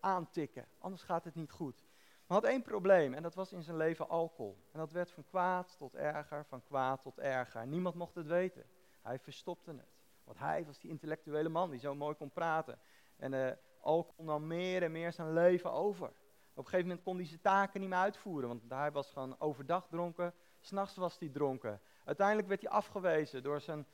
aantikken, 0.00 0.68
anders 0.78 1.02
gaat 1.02 1.24
het 1.24 1.34
niet 1.34 1.50
goed. 1.50 1.84
Maar 2.26 2.40
had 2.40 2.50
één 2.50 2.62
probleem 2.62 3.14
en 3.14 3.22
dat 3.22 3.34
was 3.34 3.52
in 3.52 3.62
zijn 3.62 3.76
leven 3.76 4.08
alcohol. 4.08 4.58
En 4.72 4.78
dat 4.78 4.92
werd 4.92 5.10
van 5.10 5.24
kwaad 5.24 5.74
tot 5.78 5.94
erger, 5.94 6.44
van 6.44 6.62
kwaad 6.62 7.02
tot 7.02 7.18
erger. 7.18 7.66
Niemand 7.66 7.94
mocht 7.94 8.14
het 8.14 8.26
weten. 8.26 8.64
Hij 9.02 9.18
verstopte 9.18 9.70
het. 9.70 9.94
Want 10.24 10.38
hij 10.38 10.64
was 10.64 10.78
die 10.78 10.90
intellectuele 10.90 11.48
man 11.48 11.70
die 11.70 11.78
zo 11.78 11.94
mooi 11.94 12.14
kon 12.14 12.30
praten. 12.30 12.78
En 13.16 13.32
uh, 13.32 13.50
alcohol 13.84 14.24
nam 14.24 14.46
meer 14.46 14.82
en 14.82 14.92
meer 14.92 15.12
zijn 15.12 15.32
leven 15.32 15.72
over. 15.72 16.06
Op 16.06 16.64
een 16.64 16.64
gegeven 16.64 16.86
moment 16.86 17.04
kon 17.04 17.16
hij 17.16 17.26
zijn 17.26 17.40
taken 17.40 17.80
niet 17.80 17.88
meer 17.88 17.98
uitvoeren, 17.98 18.48
want 18.48 18.62
hij 18.68 18.92
was 18.92 19.10
gewoon 19.10 19.40
overdag 19.40 19.86
dronken, 19.88 20.34
s'nachts 20.60 20.96
was 20.96 21.18
hij 21.18 21.28
dronken. 21.28 21.80
Uiteindelijk 22.04 22.48
werd 22.48 22.62
hij 22.62 22.70
afgewezen 22.70 23.42
door 23.42 23.60
zijn, 23.60 23.86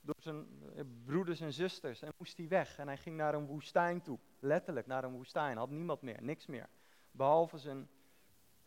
door 0.00 0.14
zijn 0.18 0.46
eh, 0.76 0.84
broeders 1.04 1.40
en 1.40 1.52
zusters 1.52 2.02
en 2.02 2.12
moest 2.18 2.36
hij 2.36 2.48
weg. 2.48 2.78
En 2.78 2.86
hij 2.86 2.96
ging 2.96 3.16
naar 3.16 3.34
een 3.34 3.46
woestijn 3.46 4.02
toe, 4.02 4.18
letterlijk 4.38 4.86
naar 4.86 5.04
een 5.04 5.12
woestijn, 5.12 5.56
had 5.56 5.70
niemand 5.70 6.02
meer, 6.02 6.22
niks 6.22 6.46
meer. 6.46 6.68
Behalve 7.10 7.58
zijn, 7.58 7.88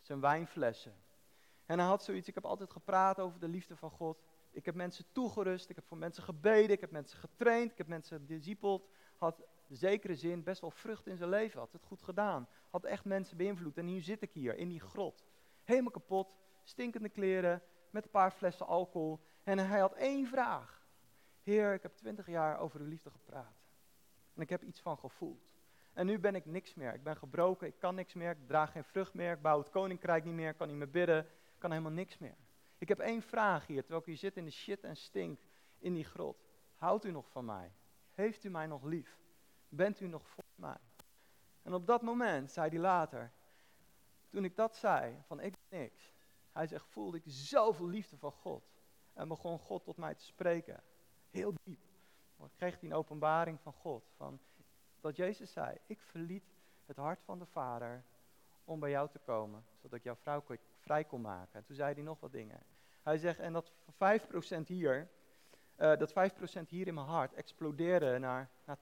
zijn 0.00 0.20
wijnflessen. 0.20 0.94
En 1.66 1.78
hij 1.78 1.88
had 1.88 2.02
zoiets, 2.02 2.28
ik 2.28 2.34
heb 2.34 2.44
altijd 2.44 2.70
gepraat 2.70 3.20
over 3.20 3.40
de 3.40 3.48
liefde 3.48 3.76
van 3.76 3.90
God. 3.90 4.22
Ik 4.50 4.64
heb 4.64 4.74
mensen 4.74 5.04
toegerust, 5.12 5.68
ik 5.68 5.76
heb 5.76 5.84
voor 5.84 5.96
mensen 5.96 6.22
gebeden, 6.22 6.70
ik 6.70 6.80
heb 6.80 6.90
mensen 6.90 7.18
getraind, 7.18 7.70
ik 7.70 7.78
heb 7.78 7.86
mensen 7.86 8.26
discipeld. 8.26 8.88
Had 9.16 9.42
zekere 9.76 10.14
zin 10.14 10.42
best 10.42 10.60
wel 10.60 10.70
vrucht 10.70 11.06
in 11.06 11.16
zijn 11.16 11.30
leven, 11.30 11.60
had 11.60 11.72
het 11.72 11.84
goed 11.84 12.02
gedaan. 12.02 12.48
Had 12.70 12.84
echt 12.84 13.04
mensen 13.04 13.36
beïnvloed. 13.36 13.78
En 13.78 13.84
nu 13.84 14.00
zit 14.00 14.22
ik 14.22 14.32
hier 14.32 14.56
in 14.56 14.68
die 14.68 14.80
grot. 14.80 15.24
Helemaal 15.64 15.90
kapot, 15.90 16.28
stinkende 16.62 17.08
kleren, 17.08 17.62
met 17.90 18.04
een 18.04 18.10
paar 18.10 18.30
flessen 18.30 18.66
alcohol. 18.66 19.20
En 19.42 19.58
hij 19.58 19.80
had 19.80 19.94
één 19.94 20.26
vraag. 20.26 20.86
Heer, 21.42 21.74
ik 21.74 21.82
heb 21.82 21.96
twintig 21.96 22.26
jaar 22.26 22.58
over 22.58 22.80
uw 22.80 22.86
liefde 22.86 23.10
gepraat. 23.10 23.62
En 24.34 24.42
ik 24.42 24.48
heb 24.48 24.62
iets 24.62 24.80
van 24.80 24.98
gevoeld. 24.98 25.50
En 25.92 26.06
nu 26.06 26.18
ben 26.18 26.34
ik 26.34 26.46
niks 26.46 26.74
meer. 26.74 26.94
Ik 26.94 27.02
ben 27.02 27.16
gebroken, 27.16 27.66
ik 27.66 27.78
kan 27.78 27.94
niks 27.94 28.14
meer, 28.14 28.30
ik 28.30 28.46
draag 28.46 28.72
geen 28.72 28.84
vrucht 28.84 29.14
meer, 29.14 29.32
ik 29.32 29.42
bouw 29.42 29.58
het 29.58 29.70
koninkrijk 29.70 30.24
niet 30.24 30.34
meer, 30.34 30.54
kan 30.54 30.68
niet 30.68 30.76
meer 30.76 30.90
bidden, 30.90 31.18
ik 31.24 31.58
kan 31.58 31.70
helemaal 31.70 31.92
niks 31.92 32.18
meer. 32.18 32.36
Ik 32.78 32.88
heb 32.88 32.98
één 32.98 33.22
vraag 33.22 33.66
hier, 33.66 33.80
terwijl 33.80 34.00
ik 34.00 34.06
hier 34.06 34.16
zit 34.16 34.36
in 34.36 34.44
de 34.44 34.50
shit 34.50 34.84
en 34.84 34.96
stink 34.96 35.40
in 35.78 35.94
die 35.94 36.04
grot. 36.04 36.44
Houdt 36.74 37.04
u 37.04 37.10
nog 37.10 37.30
van 37.30 37.44
mij? 37.44 37.72
Heeft 38.12 38.44
u 38.44 38.50
mij 38.50 38.66
nog 38.66 38.84
lief? 38.84 39.18
Bent 39.74 40.00
u 40.00 40.06
nog 40.06 40.28
voor 40.28 40.44
mij? 40.54 40.80
En 41.62 41.74
op 41.74 41.86
dat 41.86 42.02
moment, 42.02 42.50
zei 42.50 42.68
hij 42.70 42.78
later, 42.78 43.32
toen 44.28 44.44
ik 44.44 44.56
dat 44.56 44.76
zei, 44.76 45.22
van 45.26 45.40
ik 45.40 45.54
ben 45.68 45.80
niks. 45.80 46.12
Hij 46.52 46.66
zegt, 46.66 46.86
voelde 46.86 47.16
ik 47.16 47.22
zoveel 47.26 47.86
liefde 47.86 48.16
van 48.16 48.32
God. 48.32 48.64
En 49.12 49.28
begon 49.28 49.58
God 49.58 49.84
tot 49.84 49.96
mij 49.96 50.14
te 50.14 50.24
spreken. 50.24 50.82
Heel 51.30 51.54
diep. 51.62 51.80
Ik 52.38 52.50
kreeg 52.56 52.80
hij 52.80 52.88
een 52.88 52.96
openbaring 52.96 53.60
van 53.60 53.72
God. 53.72 54.10
Van, 54.16 54.40
dat 55.00 55.16
Jezus 55.16 55.52
zei, 55.52 55.76
ik 55.86 56.00
verliet 56.00 56.54
het 56.86 56.96
hart 56.96 57.22
van 57.22 57.38
de 57.38 57.46
Vader 57.46 58.04
om 58.64 58.80
bij 58.80 58.90
jou 58.90 59.08
te 59.10 59.18
komen, 59.18 59.64
zodat 59.76 59.98
ik 59.98 60.04
jouw 60.04 60.16
vrouw 60.16 60.44
vrij 60.78 61.04
kon 61.04 61.20
maken. 61.20 61.58
En 61.58 61.64
toen 61.64 61.76
zei 61.76 61.94
hij 61.94 62.02
nog 62.02 62.20
wat 62.20 62.32
dingen. 62.32 62.62
Hij 63.02 63.18
zegt, 63.18 63.38
en 63.38 63.52
dat 63.52 63.72
5% 63.72 64.66
hier, 64.66 65.10
uh, 65.78 65.96
dat 65.96 66.10
5% 66.10 66.68
hier 66.68 66.86
in 66.86 66.94
mijn 66.94 67.06
hart 67.06 67.34
explodeerde 67.34 68.18
naar, 68.18 68.50
naar 68.64 68.78
80%. 68.78 68.80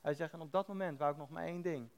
Hij 0.00 0.14
zegt, 0.14 0.32
en 0.32 0.40
op 0.40 0.52
dat 0.52 0.68
moment 0.68 0.98
wou 0.98 1.12
ik 1.12 1.18
nog 1.18 1.30
maar 1.30 1.44
één 1.44 1.62
ding. 1.62 1.88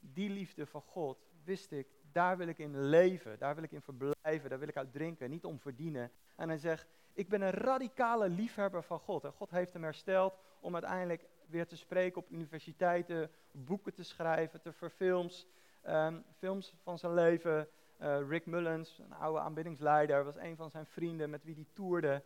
Die 0.00 0.30
liefde 0.30 0.66
van 0.66 0.82
God, 0.82 1.18
wist 1.44 1.72
ik, 1.72 1.86
daar 2.12 2.36
wil 2.36 2.48
ik 2.48 2.58
in 2.58 2.80
leven, 2.80 3.38
daar 3.38 3.54
wil 3.54 3.64
ik 3.64 3.72
in 3.72 3.82
verblijven, 3.82 4.50
daar 4.50 4.58
wil 4.58 4.68
ik 4.68 4.76
uit 4.76 4.92
drinken, 4.92 5.30
niet 5.30 5.44
om 5.44 5.58
verdienen. 5.58 6.10
En 6.36 6.48
hij 6.48 6.58
zegt, 6.58 6.86
ik 7.12 7.28
ben 7.28 7.42
een 7.42 7.50
radicale 7.50 8.28
liefhebber 8.28 8.82
van 8.82 8.98
God. 8.98 9.24
En 9.24 9.32
God 9.32 9.50
heeft 9.50 9.72
hem 9.72 9.82
hersteld 9.82 10.38
om 10.60 10.74
uiteindelijk 10.74 11.26
weer 11.46 11.66
te 11.66 11.76
spreken 11.76 12.20
op 12.20 12.30
universiteiten, 12.30 13.30
boeken 13.52 13.94
te 13.94 14.02
schrijven, 14.02 14.60
te 14.60 14.72
verfilms, 14.72 15.46
um, 15.88 16.24
films 16.38 16.74
van 16.82 16.98
zijn 16.98 17.14
leven. 17.14 17.68
Uh, 18.00 18.28
Rick 18.28 18.46
Mullens, 18.46 18.98
een 18.98 19.14
oude 19.14 19.40
aanbiddingsleider, 19.40 20.24
was 20.24 20.36
een 20.36 20.56
van 20.56 20.70
zijn 20.70 20.86
vrienden 20.86 21.30
met 21.30 21.44
wie 21.44 21.54
hij 21.54 21.66
toerde. 21.72 22.22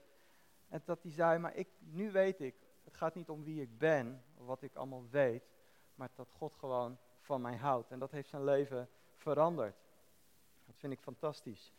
En 0.71 0.83
dat 0.85 1.03
hij 1.03 1.13
zei, 1.13 1.39
maar 1.39 1.55
ik, 1.55 1.69
nu 1.79 2.11
weet 2.11 2.41
ik, 2.41 2.55
Het 2.85 2.97
gaat 2.97 3.15
niet 3.15 3.29
om 3.29 3.45
wie 3.45 3.63
ik 3.63 3.79
ben, 3.79 4.25
of 4.35 4.47
wat 4.47 4.63
ik 4.63 4.75
allemaal 4.75 5.05
weet, 5.11 5.45
maar 5.95 6.11
dat 6.15 6.31
God 6.31 6.55
gewoon 6.55 6.99
van 7.21 7.41
mij 7.41 7.57
houdt. 7.57 7.91
En 7.91 7.99
dat 7.99 8.11
heeft 8.11 8.29
zijn 8.29 8.45
leven 8.45 8.89
veranderd. 9.17 9.77
Dat 10.67 10.77
vind 10.79 10.93
ik 10.93 11.01
fantastisch. 11.01 11.73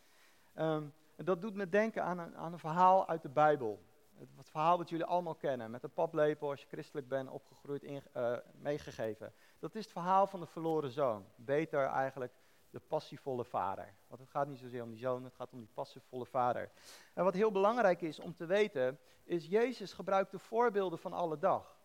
Ehm, 0.53 0.85
en 1.15 1.25
dat 1.25 1.41
doet 1.41 1.55
me 1.55 1.69
denken 1.69 2.03
aan 2.03 2.19
een, 2.19 2.37
aan 2.37 2.53
een 2.53 2.59
verhaal 2.59 3.07
uit 3.07 3.21
de 3.21 3.29
Bijbel. 3.29 3.83
Het, 4.17 4.49
verhaal 4.49 4.77
dat 4.77 4.89
jullie 4.89 5.05
allemaal 5.05 5.35
kennen, 5.35 5.71
met 5.71 5.83
een 5.83 5.93
paplepel 5.93 6.49
als 6.49 6.61
je 6.61 6.67
christelijk 6.67 7.07
bent 7.07 7.29
opgegroeid, 7.29 7.83
in, 7.83 8.03
uh, 8.17 8.37
meegegeven. 8.51 9.33
Dat 9.59 9.75
is 9.75 9.83
het 9.83 9.91
verhaal 9.91 10.27
van 10.27 10.39
de 10.39 10.45
verloren 10.45 10.91
zoon. 10.91 11.25
Beter 11.35 11.85
eigenlijk 11.85 12.33
de 12.71 12.79
passievolle 12.79 13.45
vader. 13.45 13.93
Want 14.07 14.21
het 14.21 14.29
gaat 14.29 14.47
niet 14.47 14.59
zozeer 14.59 14.83
om 14.83 14.89
die 14.89 14.99
zoon, 14.99 15.23
het 15.23 15.33
gaat 15.33 15.51
om 15.51 15.59
die 15.59 15.69
passievolle 15.73 16.25
vader. 16.25 16.71
En 17.13 17.23
wat 17.23 17.33
heel 17.33 17.51
belangrijk 17.51 18.01
is 18.01 18.19
om 18.19 18.35
te 18.35 18.45
weten, 18.45 18.99
is 19.23 19.45
Jezus 19.45 19.93
gebruikt 19.93 20.31
de 20.31 20.39
voorbeelden 20.39 20.99
van 20.99 21.13
alle 21.13 21.37
dag. 21.37 21.79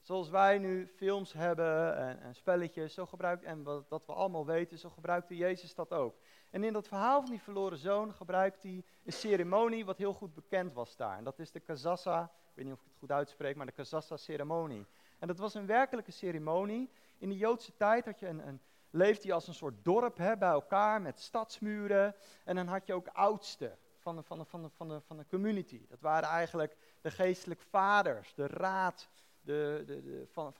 Zoals 0.00 0.28
wij 0.28 0.58
nu 0.58 0.86
films 0.86 1.32
hebben 1.32 1.96
en, 2.20 2.34
spelletjes, 2.34 2.94
zo 2.94 3.06
gebruikt, 3.06 3.42
en 3.42 3.62
wat, 3.62 3.88
dat 3.88 4.06
we 4.06 4.12
allemaal 4.12 4.46
weten, 4.46 4.78
zo 4.78 4.90
gebruikte 4.90 5.36
Jezus 5.36 5.74
dat 5.74 5.92
ook. 5.92 6.16
En 6.50 6.64
in 6.64 6.72
dat 6.72 6.88
verhaal 6.88 7.20
van 7.20 7.30
die 7.30 7.40
verloren 7.42 7.78
zoon 7.78 8.14
gebruikt 8.14 8.62
hij 8.62 8.84
een 9.04 9.12
ceremonie 9.12 9.84
wat 9.84 9.98
heel 9.98 10.14
goed 10.14 10.34
bekend 10.34 10.72
was 10.72 10.96
daar. 10.96 11.16
En 11.16 11.24
dat 11.24 11.38
is 11.38 11.50
de 11.50 11.60
Kazassa, 11.60 12.22
ik 12.22 12.54
weet 12.54 12.64
niet 12.64 12.74
of 12.74 12.80
ik 12.80 12.86
het 12.88 12.98
goed 12.98 13.10
uitspreek, 13.10 13.56
maar 13.56 13.66
de 13.66 13.72
Kazassa-ceremonie. 13.72 14.86
En 15.18 15.26
dat 15.28 15.38
was 15.38 15.54
een 15.54 15.66
werkelijke 15.66 16.12
ceremonie. 16.12 16.90
In 17.18 17.28
de 17.28 17.36
Joodse 17.36 17.76
tijd 17.76 18.04
had 18.04 18.18
je 18.18 18.26
een, 18.26 18.46
een 18.46 18.60
leefde 18.98 19.26
je 19.26 19.32
als 19.32 19.48
een 19.48 19.54
soort 19.54 19.84
dorp 19.84 20.16
hè, 20.16 20.36
bij 20.36 20.48
elkaar 20.48 21.02
met 21.02 21.20
stadsmuren. 21.20 22.14
En 22.44 22.56
dan 22.56 22.66
had 22.66 22.86
je 22.86 22.94
ook 22.94 23.08
oudsten 23.08 23.78
van 23.98 24.16
de, 24.16 24.22
van, 24.22 24.46
van, 24.46 24.70
van, 24.76 24.88
de, 24.88 25.00
van 25.00 25.16
de 25.16 25.26
community. 25.28 25.86
Dat 25.88 26.00
waren 26.00 26.28
eigenlijk 26.28 26.76
de 27.00 27.10
geestelijk 27.10 27.60
vaders, 27.60 28.34
de 28.34 28.46
raad 28.46 29.08
de, 29.40 29.82
de, 29.86 30.02
de, 30.02 30.26
van, 30.30 30.52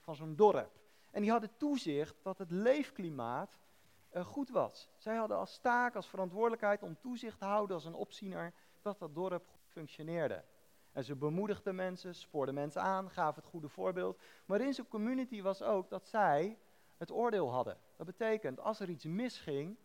van 0.00 0.16
zo'n 0.16 0.36
dorp. 0.36 0.78
En 1.10 1.22
die 1.22 1.30
hadden 1.30 1.56
toezicht 1.56 2.16
dat 2.22 2.38
het 2.38 2.50
leefklimaat 2.50 3.58
uh, 4.14 4.24
goed 4.24 4.50
was. 4.50 4.88
Zij 4.96 5.16
hadden 5.16 5.36
als 5.36 5.58
taak, 5.58 5.94
als 5.94 6.08
verantwoordelijkheid 6.08 6.82
om 6.82 6.98
toezicht 7.00 7.38
te 7.38 7.44
houden 7.44 7.76
als 7.76 7.84
een 7.84 7.94
opziener 7.94 8.52
dat 8.82 8.98
dat 8.98 9.14
dorp 9.14 9.46
goed 9.46 9.66
functioneerde. 9.68 10.44
En 10.92 11.04
ze 11.04 11.16
bemoedigden 11.16 11.74
mensen, 11.74 12.14
spoorden 12.14 12.54
mensen 12.54 12.82
aan, 12.82 13.10
gaven 13.10 13.42
het 13.42 13.50
goede 13.50 13.68
voorbeeld. 13.68 14.20
Maar 14.44 14.60
in 14.60 14.74
zo'n 14.74 14.88
community 14.88 15.42
was 15.42 15.62
ook 15.62 15.90
dat 15.90 16.06
zij 16.06 16.58
het 16.96 17.10
oordeel 17.10 17.50
hadden. 17.50 17.78
Dat 17.96 18.06
betekent, 18.06 18.60
als 18.60 18.80
er 18.80 18.88
iets 18.88 19.04
misging, 19.04 19.76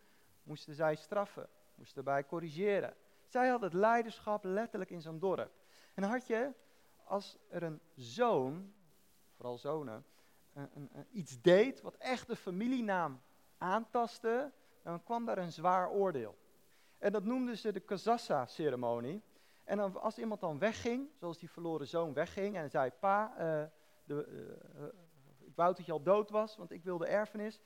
moesten 0.43 0.74
zij 0.74 0.95
straffen, 0.95 1.47
moesten 1.76 2.04
bij 2.04 2.26
corrigeren. 2.26 2.93
Zij 3.28 3.47
hadden 3.47 3.69
het 3.69 3.80
leiderschap 3.80 4.43
letterlijk 4.43 4.89
in 4.91 5.02
zo'n 5.02 5.19
dorp. 5.19 5.52
En 5.93 6.04
had 6.04 6.28
je, 6.28 6.54
als 7.04 7.38
er 7.50 7.63
een 7.63 7.80
zoon, 7.95 8.74
vooral 9.36 9.58
zonen, 9.58 10.06
een, 10.54 10.89
iets 11.12 11.41
deed 11.41 11.82
wat 11.82 11.95
echt 11.95 12.28
de 12.28 12.36
familienaam 12.36 13.21
aantastte, 13.58 14.52
dan 14.82 15.04
kwam 15.04 15.26
daar 15.26 15.38
een 15.38 15.52
zwaar 15.52 15.89
oordeel. 15.89 16.38
En 16.97 17.12
dat 17.12 17.24
noemden 17.24 17.58
ze 17.58 17.71
de 17.71 17.80
Kazassa-ceremonie. 17.80 19.21
En 19.63 19.78
dan, 19.78 20.02
als 20.02 20.17
iemand 20.17 20.41
dan 20.41 20.60
wegging, 20.60 21.10
zoals 21.19 21.38
die 21.38 21.50
verloren 21.50 21.88
zoon 21.88 22.13
wegging 22.13 22.56
en 22.56 22.69
zei, 22.69 22.91
pa, 23.00 23.32
uh, 23.32 23.63
de, 24.04 24.28
uh, 24.78 24.84
ik 25.62 25.67
wou 25.67 25.78
dat 25.78 25.86
je 25.86 25.91
al 25.91 26.15
dood 26.15 26.30
was, 26.30 26.58
want 26.58 26.71
ik 26.71 26.84
wilde 26.84 27.06
erfenis. 27.06 27.60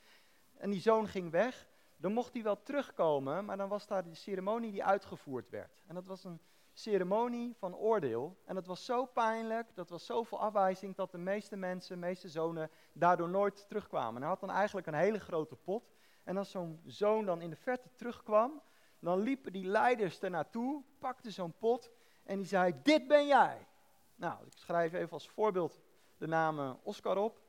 En 0.56 0.70
die 0.70 0.80
zoon 0.80 1.08
ging 1.08 1.30
weg. 1.30 1.66
Dan 1.96 2.12
mocht 2.12 2.32
hij 2.32 2.42
wel 2.42 2.62
terugkomen, 2.62 3.44
maar 3.44 3.56
dan 3.56 3.68
was 3.68 3.86
daar 3.86 4.04
de 4.04 4.14
ceremonie 4.14 4.70
die 4.70 4.84
uitgevoerd 4.84 5.50
werd. 5.50 5.82
En 5.86 5.94
dat 5.94 6.06
was 6.06 6.24
een 6.24 6.40
ceremonie 6.72 7.54
van 7.58 7.76
oordeel. 7.76 8.36
En 8.44 8.54
dat 8.54 8.66
was 8.66 8.84
zo 8.84 9.04
pijnlijk, 9.04 9.74
dat 9.74 9.90
was 9.90 10.06
zoveel 10.06 10.40
afwijzing, 10.40 10.94
dat 10.94 11.10
de 11.10 11.18
meeste 11.18 11.56
mensen, 11.56 11.94
de 11.94 12.06
meeste 12.06 12.28
zonen, 12.28 12.70
daardoor 12.92 13.28
nooit 13.28 13.68
terugkwamen. 13.68 14.14
En 14.14 14.20
hij 14.20 14.30
had 14.30 14.40
dan 14.40 14.50
eigenlijk 14.50 14.86
een 14.86 14.94
hele 14.94 15.20
grote 15.20 15.56
pot. 15.56 15.90
En 16.24 16.36
als 16.36 16.50
zo'n 16.50 16.80
zoon 16.86 17.24
dan 17.24 17.40
in 17.40 17.50
de 17.50 17.56
verte 17.56 17.88
terugkwam, 17.94 18.62
dan 18.98 19.20
liepen 19.20 19.52
die 19.52 19.66
leiders 19.66 20.22
er 20.22 20.30
naartoe, 20.30 20.82
pakten 20.98 21.32
zo'n 21.32 21.56
pot 21.58 21.90
en 22.24 22.36
die 22.36 22.46
zei, 22.46 22.74
dit 22.82 23.06
ben 23.06 23.26
jij. 23.26 23.66
Nou, 24.14 24.46
ik 24.46 24.52
schrijf 24.54 24.92
even 24.92 25.12
als 25.12 25.28
voorbeeld 25.28 25.80
de 26.16 26.26
naam 26.26 26.78
Oscar 26.82 27.16
op. 27.16 27.45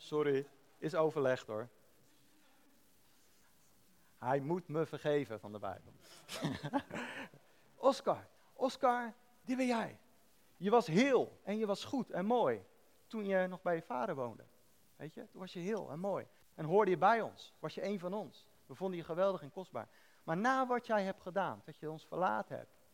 Sorry, 0.00 0.46
is 0.78 0.94
overlegd 0.94 1.46
hoor. 1.46 1.68
Hij 4.18 4.40
moet 4.40 4.68
me 4.68 4.86
vergeven 4.86 5.40
van 5.40 5.52
de 5.52 5.58
Bijbel. 5.58 5.92
Oscar, 7.90 8.26
Oscar, 8.52 9.14
die 9.42 9.56
ben 9.56 9.66
jij. 9.66 9.98
Je 10.56 10.70
was 10.70 10.86
heel 10.86 11.40
en 11.42 11.58
je 11.58 11.66
was 11.66 11.84
goed 11.84 12.10
en 12.10 12.26
mooi 12.26 12.64
toen 13.06 13.26
je 13.26 13.46
nog 13.46 13.62
bij 13.62 13.74
je 13.74 13.82
vader 13.82 14.14
woonde. 14.14 14.44
Weet 14.96 15.14
je, 15.14 15.28
toen 15.30 15.40
was 15.40 15.52
je 15.52 15.60
heel 15.60 15.90
en 15.90 15.98
mooi. 15.98 16.26
En 16.54 16.64
hoorde 16.64 16.90
je 16.90 16.98
bij 16.98 17.20
ons, 17.20 17.54
was 17.58 17.74
je 17.74 17.84
een 17.84 17.98
van 17.98 18.14
ons. 18.14 18.48
We 18.66 18.74
vonden 18.74 18.98
je 18.98 19.04
geweldig 19.04 19.42
en 19.42 19.50
kostbaar. 19.50 19.88
Maar 20.22 20.36
na 20.36 20.66
wat 20.66 20.86
jij 20.86 21.04
hebt 21.04 21.22
gedaan, 21.22 21.62
dat 21.64 21.78
je 21.78 21.90
ons 21.90 22.06
verlaten 22.06 22.56
hebt. 22.56 22.86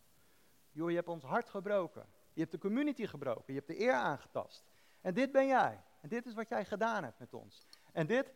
Joh, 0.71 0.91
je 0.91 0.97
hebt 0.97 1.09
ons 1.09 1.23
hart 1.23 1.49
gebroken. 1.49 2.07
Je 2.33 2.41
hebt 2.41 2.53
de 2.53 2.59
community 2.59 3.07
gebroken. 3.07 3.45
Je 3.47 3.53
hebt 3.53 3.67
de 3.67 3.81
eer 3.81 3.93
aangetast. 3.93 4.65
En 5.01 5.15
dit 5.15 5.33
ben 5.33 5.47
jij. 5.47 5.85
En 6.07 6.13
dit 6.13 6.27
is 6.27 6.35
wat 6.35 6.49
jij 6.49 6.65
gedaan 6.65 7.05
hebt 7.05 7.19
met 7.19 7.35
ons. 7.35 7.67
En 7.93 8.07
dit, 8.07 8.31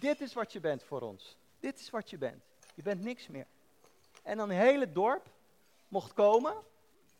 dit 0.00 0.20
is 0.20 0.32
wat 0.32 0.52
je 0.52 0.60
bent 0.60 0.82
voor 0.82 1.00
ons. 1.00 1.36
Dit 1.60 1.80
is 1.80 1.90
wat 1.90 2.10
je 2.10 2.18
bent. 2.18 2.44
Je 2.74 2.82
bent 2.82 3.00
niks 3.00 3.26
meer. 3.26 3.46
En 4.22 4.36
dan 4.36 4.50
het 4.50 4.58
hele 4.58 4.92
dorp 4.92 5.30
mocht 5.88 6.12
komen 6.12 6.56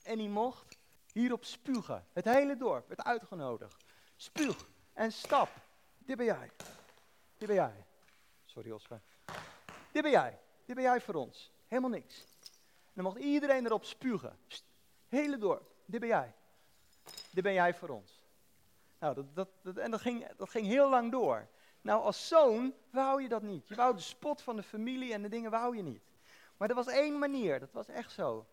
en 0.03 0.19
die 0.19 0.29
mocht 0.29 0.79
hierop 1.13 1.45
spugen. 1.45 2.07
Het 2.13 2.25
hele 2.25 2.57
dorp 2.57 2.89
werd 2.89 3.03
uitgenodigd. 3.03 3.85
Spuug 4.17 4.69
en 4.93 5.13
stap. 5.13 5.49
Dit 5.99 6.17
ben 6.17 6.27
jij. 6.27 6.51
Dit 7.39 7.49
ben 7.49 7.57
jij. 7.57 7.85
Sorry 8.45 8.71
Oscar. 8.71 9.01
Dit 9.93 10.03
ben 10.03 10.11
jij. 10.11 10.39
Dit 10.65 10.75
ben 10.75 10.85
jij 10.85 11.01
voor 11.01 11.15
ons. 11.15 11.53
Helemaal 11.67 11.91
niks. 11.91 12.21
En 12.85 12.93
dan 12.95 13.05
mocht 13.05 13.19
iedereen 13.19 13.67
erop 13.67 13.85
spugen. 13.85 14.39
Hele 15.09 15.39
dorp. 15.39 15.71
Dit 15.85 16.01
ben 16.01 16.09
jij. 16.09 16.35
Dit 17.31 17.43
ben 17.43 17.53
jij 17.53 17.75
voor 17.75 17.89
ons. 17.89 18.18
Nou, 18.99 19.15
dat, 19.15 19.35
dat, 19.35 19.49
dat, 19.63 19.77
en 19.77 19.91
dat 19.91 20.01
ging, 20.01 20.27
dat 20.37 20.51
ging 20.51 20.67
heel 20.67 20.89
lang 20.89 21.11
door. 21.11 21.49
Nou, 21.81 22.03
als 22.03 22.29
zoon 22.29 22.75
wou 22.91 23.23
je 23.23 23.29
dat 23.29 23.43
niet. 23.43 23.69
Je 23.69 23.75
wou 23.75 23.95
de 23.95 24.01
spot 24.01 24.43
van 24.43 24.57
de 24.57 24.63
familie 24.63 25.13
en 25.13 25.23
de 25.23 25.29
dingen 25.29 25.51
wou 25.51 25.77
je 25.77 25.83
niet. 25.83 26.03
Maar 26.57 26.69
er 26.69 26.75
was 26.75 26.87
één 26.87 27.19
manier, 27.19 27.61
dat 27.61 27.73
was 27.73 27.89
echt 27.89 28.13
zo. 28.13 28.47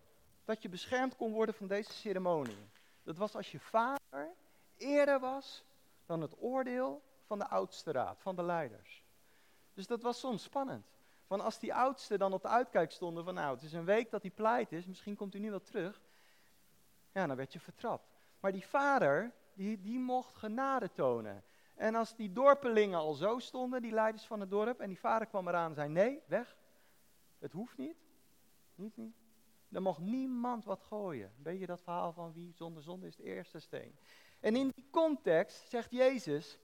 Dat 0.46 0.62
je 0.62 0.70
beschermd 0.70 1.16
kon 1.16 1.32
worden 1.32 1.56
van 1.56 1.68
deze 1.68 1.94
ceremonie. 1.94 2.70
Dat 3.04 3.18
was 3.18 3.36
als 3.36 3.52
je 3.52 3.60
vader 3.60 4.36
eerder 4.78 5.20
was 5.20 5.64
dan 6.06 6.22
het 6.22 6.42
oordeel 6.42 7.02
van 7.26 7.40
de 7.40 7.48
oudste 7.48 7.92
raad, 7.92 8.22
van 8.22 8.36
de 8.36 8.44
leiders. 8.44 9.04
Dus 9.74 9.88
dat 9.88 10.02
was 10.02 10.20
soms 10.20 10.44
spannend. 10.44 10.86
Van 11.28 11.42
als 11.42 11.60
die 11.60 11.74
oudsten 11.74 12.20
dan 12.20 12.34
op 12.34 12.42
de 12.42 12.48
uitkijk 12.48 12.92
stonden 12.92 13.24
van 13.24 13.34
nou, 13.34 13.54
het 13.54 13.64
is 13.64 13.74
een 13.74 13.86
week 13.86 14.12
dat 14.12 14.22
hij 14.22 14.32
pleit 14.32 14.72
is, 14.72 14.86
misschien 14.86 15.16
komt 15.16 15.34
hij 15.34 15.42
nu 15.42 15.50
wel 15.50 15.62
terug. 15.62 16.02
Ja, 17.12 17.28
dan 17.28 17.36
werd 17.36 17.54
je 17.54 17.60
vertrapt. 17.60 18.14
Maar 18.40 18.52
die 18.52 18.68
vader, 18.68 19.34
die, 19.56 19.82
die 19.82 20.00
mocht 20.00 20.36
genade 20.36 20.92
tonen. 20.92 21.44
En 21.76 21.96
als 21.96 22.16
die 22.16 22.32
dorpelingen 22.32 23.00
al 23.00 23.14
zo 23.14 23.40
stonden, 23.40 23.82
die 23.82 23.92
leiders 23.92 24.26
van 24.26 24.40
het 24.40 24.50
dorp, 24.50 24.80
en 24.80 24.88
die 24.88 25.00
vader 25.00 25.28
kwam 25.28 25.48
eraan 25.48 25.70
en 25.70 25.76
zei, 25.76 25.90
nee, 25.90 26.22
weg, 26.28 26.58
het 27.40 27.52
hoeft 27.52 27.78
niet, 27.78 27.98
niet, 28.76 28.98
niet. 28.98 29.16
Dan 29.68 29.84
mocht 29.84 30.00
niemand 30.00 30.66
wat 30.66 30.82
gooien. 30.82 31.34
Weet 31.44 31.60
je 31.60 31.66
dat 31.66 31.82
verhaal 31.82 32.14
van 32.14 32.34
wie 32.34 32.54
zonder 32.54 32.84
zonde 32.84 33.08
is 33.08 33.16
de 33.16 33.24
eerste 33.24 33.60
steen. 33.60 33.98
En 34.40 34.56
in 34.56 34.72
die 34.76 34.88
context 34.90 35.70
zegt 35.70 35.92
Jezus, 35.92 36.60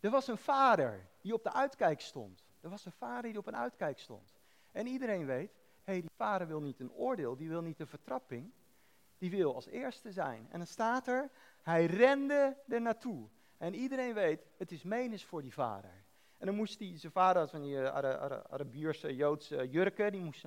er 0.00 0.10
was 0.10 0.28
een 0.28 0.38
vader 0.38 1.08
die 1.20 1.34
op 1.34 1.42
de 1.42 1.52
uitkijk 1.52 2.00
stond. 2.00 2.44
Er 2.60 2.70
was 2.70 2.84
een 2.84 2.92
vader 2.92 3.30
die 3.30 3.38
op 3.38 3.46
een 3.46 3.56
uitkijk 3.56 3.98
stond. 3.98 4.32
En 4.72 4.86
iedereen 4.86 5.26
weet, 5.26 5.52
hé, 5.52 5.92
hey, 5.92 6.00
die 6.00 6.10
vader 6.16 6.46
wil 6.46 6.60
niet 6.60 6.80
een 6.80 6.92
oordeel, 6.92 7.36
die 7.36 7.48
wil 7.48 7.62
niet 7.62 7.80
een 7.80 7.86
vertrapping. 7.86 8.52
Die 9.18 9.30
wil 9.30 9.54
als 9.54 9.66
eerste 9.66 10.12
zijn. 10.12 10.46
En 10.50 10.58
dan 10.58 10.66
staat 10.66 11.06
er, 11.06 11.30
hij 11.64 11.86
rende 11.86 12.56
er 12.68 12.80
naartoe. 12.80 13.28
En 13.58 13.74
iedereen 13.74 14.14
weet, 14.14 14.46
het 14.56 14.72
is 14.72 14.82
menens 14.82 15.24
voor 15.24 15.42
die 15.42 15.52
vader. 15.52 16.04
En 16.38 16.46
dan 16.46 16.54
moest 16.54 16.78
hij, 16.78 16.98
zijn 16.98 17.12
vader 17.12 17.42
had 17.42 17.50
van 17.50 17.62
die 17.62 17.74
uh, 17.74 17.94
Arabierse, 18.50 19.14
Joodse 19.14 19.68
jurken, 19.70 20.12
die 20.12 20.20
moest 20.20 20.40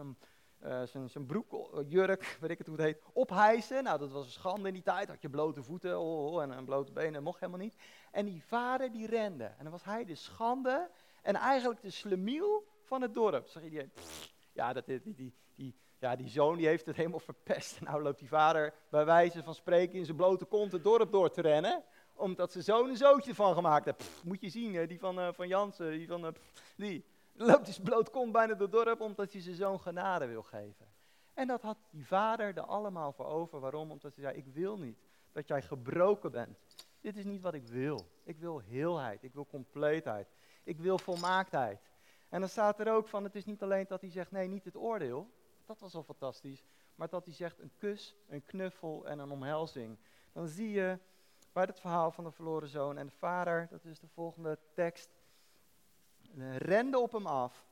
zijn, 0.86 1.10
zijn 1.10 1.25
broekjurk, 1.25 2.21
uh, 2.21 2.39
weet 2.39 2.49
ik 2.49 2.58
het 2.58 2.67
hoe 2.67 2.75
het 2.75 2.86
heet, 2.86 3.01
ophijsen. 3.13 3.84
Nou, 3.84 3.99
dat 3.99 4.12
was 4.12 4.25
een 4.25 4.32
schande 4.32 4.67
in 4.67 4.73
die 4.73 4.84
tijd, 4.84 5.08
had 5.08 5.21
je 5.21 5.30
blote 5.30 5.63
voeten 5.63 5.99
oh, 5.99 6.25
oh, 6.25 6.34
oh 6.34 6.41
en, 6.41 6.51
en 6.51 6.65
blote 6.65 6.91
benen, 6.91 7.13
dat 7.13 7.21
mocht 7.21 7.39
helemaal 7.39 7.62
niet. 7.62 7.75
En 8.12 8.25
die 8.25 8.43
vader 8.43 8.91
die 8.91 9.08
rende. 9.08 9.43
En 9.43 9.63
dan 9.63 9.71
was 9.71 9.84
hij 9.84 10.06
de 10.06 10.15
schande 10.15 10.89
en 11.21 11.36
eigenlijk 11.36 11.82
de 11.82 11.89
slemiel 11.89 12.67
van 12.84 13.01
het 13.01 13.13
dorp. 13.13 13.47
Zeg 13.47 13.63
je 13.63 13.89
ja, 14.53 14.73
dat, 14.73 14.86
die, 14.86 15.01
die, 15.03 15.34
die, 15.56 15.75
ja, 15.99 16.15
die 16.15 16.29
zoon 16.29 16.57
die 16.57 16.67
heeft 16.67 16.86
het 16.86 16.95
helemaal 16.95 17.19
verpest. 17.19 17.77
En 17.77 17.83
nou 17.89 18.01
loopt 18.01 18.19
die 18.19 18.27
vader 18.27 18.73
bij 18.89 19.05
wijze 19.05 19.43
van 19.43 19.55
spreken 19.55 19.97
in 19.97 20.05
zijn 20.05 20.17
blote 20.17 20.45
kont 20.45 20.71
het 20.71 20.83
dorp 20.83 21.12
door 21.12 21.31
te 21.31 21.41
rennen. 21.41 21.83
Omdat 22.13 22.51
ze 22.51 22.62
zoon 22.62 22.89
een 22.89 22.97
zootje 22.97 23.36
van 23.36 23.53
gemaakt 23.53 23.86
heeft. 23.86 24.23
moet 24.23 24.41
je 24.41 24.49
zien, 24.49 24.88
die 24.88 24.99
van, 24.99 25.19
uh, 25.19 25.27
van 25.33 25.47
Jansen, 25.47 25.91
die 25.91 26.07
van... 26.07 26.25
Uh, 26.25 26.31
die 26.75 27.05
loopt 27.33 27.65
dus 27.65 27.79
bloot 27.79 28.10
kont 28.10 28.31
bijna 28.31 28.53
door 28.53 28.67
het 28.67 28.86
dorp 28.86 29.01
omdat 29.01 29.31
hij 29.31 29.41
zijn 29.41 29.55
zoon 29.55 29.79
genade 29.79 30.27
wil 30.27 30.43
geven. 30.43 30.88
En 31.33 31.47
dat 31.47 31.62
had 31.62 31.77
die 31.89 32.07
vader 32.07 32.57
er 32.57 32.63
allemaal 32.63 33.12
voor 33.12 33.25
over. 33.25 33.60
Waarom? 33.60 33.91
Omdat 33.91 34.15
hij 34.15 34.23
zei, 34.23 34.38
ik 34.38 34.45
wil 34.53 34.77
niet 34.77 34.97
dat 35.31 35.47
jij 35.47 35.62
gebroken 35.62 36.31
bent. 36.31 36.57
Dit 37.01 37.17
is 37.17 37.25
niet 37.25 37.41
wat 37.41 37.53
ik 37.53 37.67
wil. 37.67 38.07
Ik 38.23 38.38
wil 38.38 38.60
heelheid, 38.60 39.23
ik 39.23 39.33
wil 39.33 39.45
compleetheid, 39.45 40.27
ik 40.63 40.79
wil 40.79 40.97
volmaaktheid. 40.97 41.79
En 42.29 42.39
dan 42.39 42.49
staat 42.49 42.79
er 42.79 42.93
ook 42.93 43.07
van, 43.07 43.23
het 43.23 43.36
is 43.36 43.45
niet 43.45 43.63
alleen 43.63 43.86
dat 43.88 44.01
hij 44.01 44.10
zegt, 44.10 44.31
nee, 44.31 44.47
niet 44.47 44.65
het 44.65 44.75
oordeel. 44.75 45.29
Dat 45.67 45.80
was 45.80 45.95
al 45.95 46.03
fantastisch. 46.03 46.63
Maar 46.95 47.10
dat 47.10 47.25
hij 47.25 47.34
zegt 47.34 47.60
een 47.60 47.71
kus, 47.77 48.15
een 48.27 48.45
knuffel 48.45 49.08
en 49.08 49.19
een 49.19 49.32
omhelzing. 49.32 49.97
Dan 50.32 50.47
zie 50.47 50.69
je 50.69 50.99
bij 51.51 51.63
het 51.63 51.80
verhaal 51.80 52.12
van 52.12 52.23
de 52.23 52.32
verloren 52.32 52.67
zoon 52.67 52.97
en 52.97 53.06
de 53.06 53.12
vader, 53.12 53.67
dat 53.69 53.86
is 53.86 53.99
de 53.99 54.08
volgende 54.08 54.60
tekst, 54.73 55.10
rende 56.58 56.99
op 56.99 57.12
hem 57.12 57.25
af. 57.25 57.65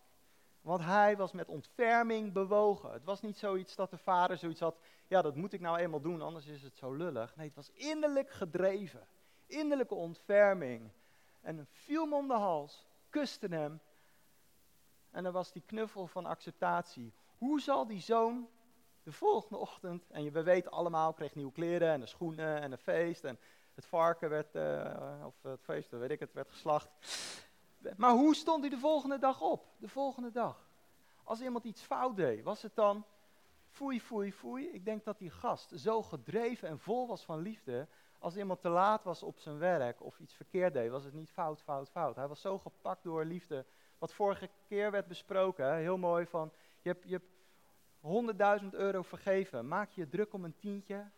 Want 0.61 0.81
hij 0.81 1.17
was 1.17 1.31
met 1.31 1.47
ontferming 1.47 2.33
bewogen. 2.33 2.91
Het 2.91 3.03
was 3.03 3.21
niet 3.21 3.37
zoiets 3.37 3.75
dat 3.75 3.89
de 3.89 3.97
vader 3.97 4.37
zoiets 4.37 4.59
had, 4.59 4.79
ja 5.07 5.21
dat 5.21 5.35
moet 5.35 5.53
ik 5.53 5.61
nou 5.61 5.77
eenmaal 5.77 6.01
doen, 6.01 6.21
anders 6.21 6.45
is 6.45 6.63
het 6.63 6.77
zo 6.77 6.93
lullig. 6.93 7.35
Nee, 7.35 7.47
het 7.47 7.55
was 7.55 7.71
innerlijk 7.71 8.29
gedreven. 8.29 9.07
Innerlijke 9.45 9.95
ontferming. 9.95 10.91
En 11.41 11.67
viel 11.71 12.03
hem 12.03 12.13
om 12.13 12.27
de 12.27 12.33
hals, 12.33 12.85
kuste 13.09 13.47
hem. 13.47 13.81
En 15.11 15.25
er 15.25 15.31
was 15.31 15.51
die 15.51 15.63
knuffel 15.65 16.07
van 16.07 16.25
acceptatie. 16.25 17.13
Hoe 17.37 17.61
zal 17.61 17.87
die 17.87 18.01
zoon 18.01 18.49
de 19.03 19.11
volgende 19.11 19.57
ochtend, 19.57 20.09
en 20.09 20.31
we 20.31 20.43
weten 20.43 20.71
allemaal, 20.71 21.13
kreeg 21.13 21.35
nieuwe 21.35 21.51
kleren 21.51 21.89
en 21.89 21.99
de 21.99 22.05
schoenen 22.05 22.61
en 22.61 22.71
een 22.71 22.77
feest. 22.77 23.23
En 23.23 23.39
het 23.73 23.85
varken 23.85 24.29
werd, 24.29 24.55
uh, 24.55 25.25
of 25.25 25.35
het 25.41 25.61
feest, 25.61 25.89
weet 25.89 26.11
ik 26.11 26.19
het, 26.19 26.33
werd 26.33 26.49
geslacht. 26.49 26.89
Maar 27.97 28.11
hoe 28.11 28.35
stond 28.35 28.61
hij 28.61 28.69
de 28.69 28.77
volgende 28.77 29.19
dag 29.19 29.41
op? 29.41 29.65
De 29.77 29.87
volgende 29.87 30.31
dag. 30.31 30.67
Als 31.23 31.41
iemand 31.41 31.63
iets 31.63 31.81
fout 31.81 32.15
deed, 32.15 32.43
was 32.43 32.61
het 32.61 32.75
dan 32.75 33.05
foei, 33.69 34.01
foei, 34.01 34.33
foei? 34.33 34.67
Ik 34.67 34.85
denk 34.85 35.03
dat 35.03 35.17
die 35.17 35.29
gast 35.29 35.71
zo 35.75 36.03
gedreven 36.03 36.67
en 36.67 36.79
vol 36.79 37.07
was 37.07 37.25
van 37.25 37.39
liefde. 37.39 37.87
Als 38.19 38.37
iemand 38.37 38.61
te 38.61 38.69
laat 38.69 39.03
was 39.03 39.23
op 39.23 39.39
zijn 39.39 39.57
werk 39.57 40.01
of 40.01 40.19
iets 40.19 40.33
verkeerd 40.33 40.73
deed, 40.73 40.89
was 40.89 41.03
het 41.03 41.13
niet 41.13 41.31
fout, 41.31 41.61
fout, 41.61 41.89
fout. 41.89 42.15
Hij 42.15 42.27
was 42.27 42.41
zo 42.41 42.57
gepakt 42.57 43.03
door 43.03 43.25
liefde. 43.25 43.65
Wat 43.97 44.13
vorige 44.13 44.49
keer 44.67 44.91
werd 44.91 45.07
besproken, 45.07 45.75
heel 45.75 45.97
mooi 45.97 46.25
van, 46.25 46.51
je 46.85 46.91
hebt, 46.91 47.03
je 47.07 47.21
hebt 47.21 48.61
100.000 48.61 48.67
euro 48.69 49.01
vergeven. 49.01 49.67
Maak 49.67 49.91
je 49.91 50.09
druk 50.09 50.33
om 50.33 50.43
een 50.43 50.55
tientje, 50.55 51.11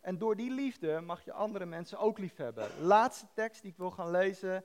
en 0.00 0.18
door 0.18 0.36
die 0.36 0.50
liefde 0.50 1.00
mag 1.00 1.24
je 1.24 1.32
andere 1.32 1.66
mensen 1.66 1.98
ook 1.98 2.18
lief 2.18 2.36
hebben. 2.36 2.80
Laatste 2.80 3.26
tekst 3.34 3.62
die 3.62 3.70
ik 3.70 3.76
wil 3.76 3.90
gaan 3.90 4.10
lezen, 4.10 4.64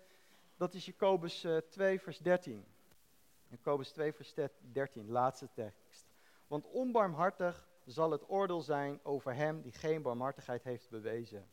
dat 0.57 0.73
is 0.73 0.85
Jacobus 0.85 1.45
2, 1.69 1.97
eh, 1.97 2.03
vers 2.03 2.17
13. 2.17 2.65
Jacobus 3.47 3.91
2, 3.91 4.13
vers 4.13 4.33
13, 4.71 5.09
laatste 5.09 5.49
tekst. 5.53 6.07
Want 6.47 6.65
onbarmhartig 6.65 7.69
zal 7.85 8.11
het 8.11 8.29
oordeel 8.29 8.61
zijn 8.61 8.99
over 9.03 9.33
hem 9.33 9.61
die 9.61 9.71
geen 9.71 10.01
barmhartigheid 10.01 10.63
heeft 10.63 10.89
bewezen. 10.89 11.49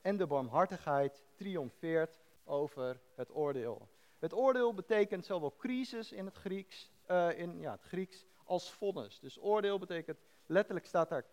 En 0.00 0.16
de 0.16 0.26
barmhartigheid 0.26 1.24
triomfeert 1.34 2.18
over 2.44 3.00
het 3.14 3.34
oordeel. 3.34 3.88
Het 4.18 4.34
oordeel 4.34 4.74
betekent 4.74 5.26
zowel 5.26 5.56
crisis 5.56 6.12
in 6.12 6.24
het 6.24 6.36
Grieks, 6.36 6.90
uh, 7.10 7.38
in 7.38 7.60
ja, 7.60 7.70
het 7.70 7.82
Grieks 7.82 8.26
als 8.44 8.70
vonnis. 8.70 9.18
Dus 9.18 9.40
oordeel 9.40 9.78
betekent, 9.78 10.18
letterlijk 10.46 10.86
staat 10.86 11.08
daar 11.08 11.24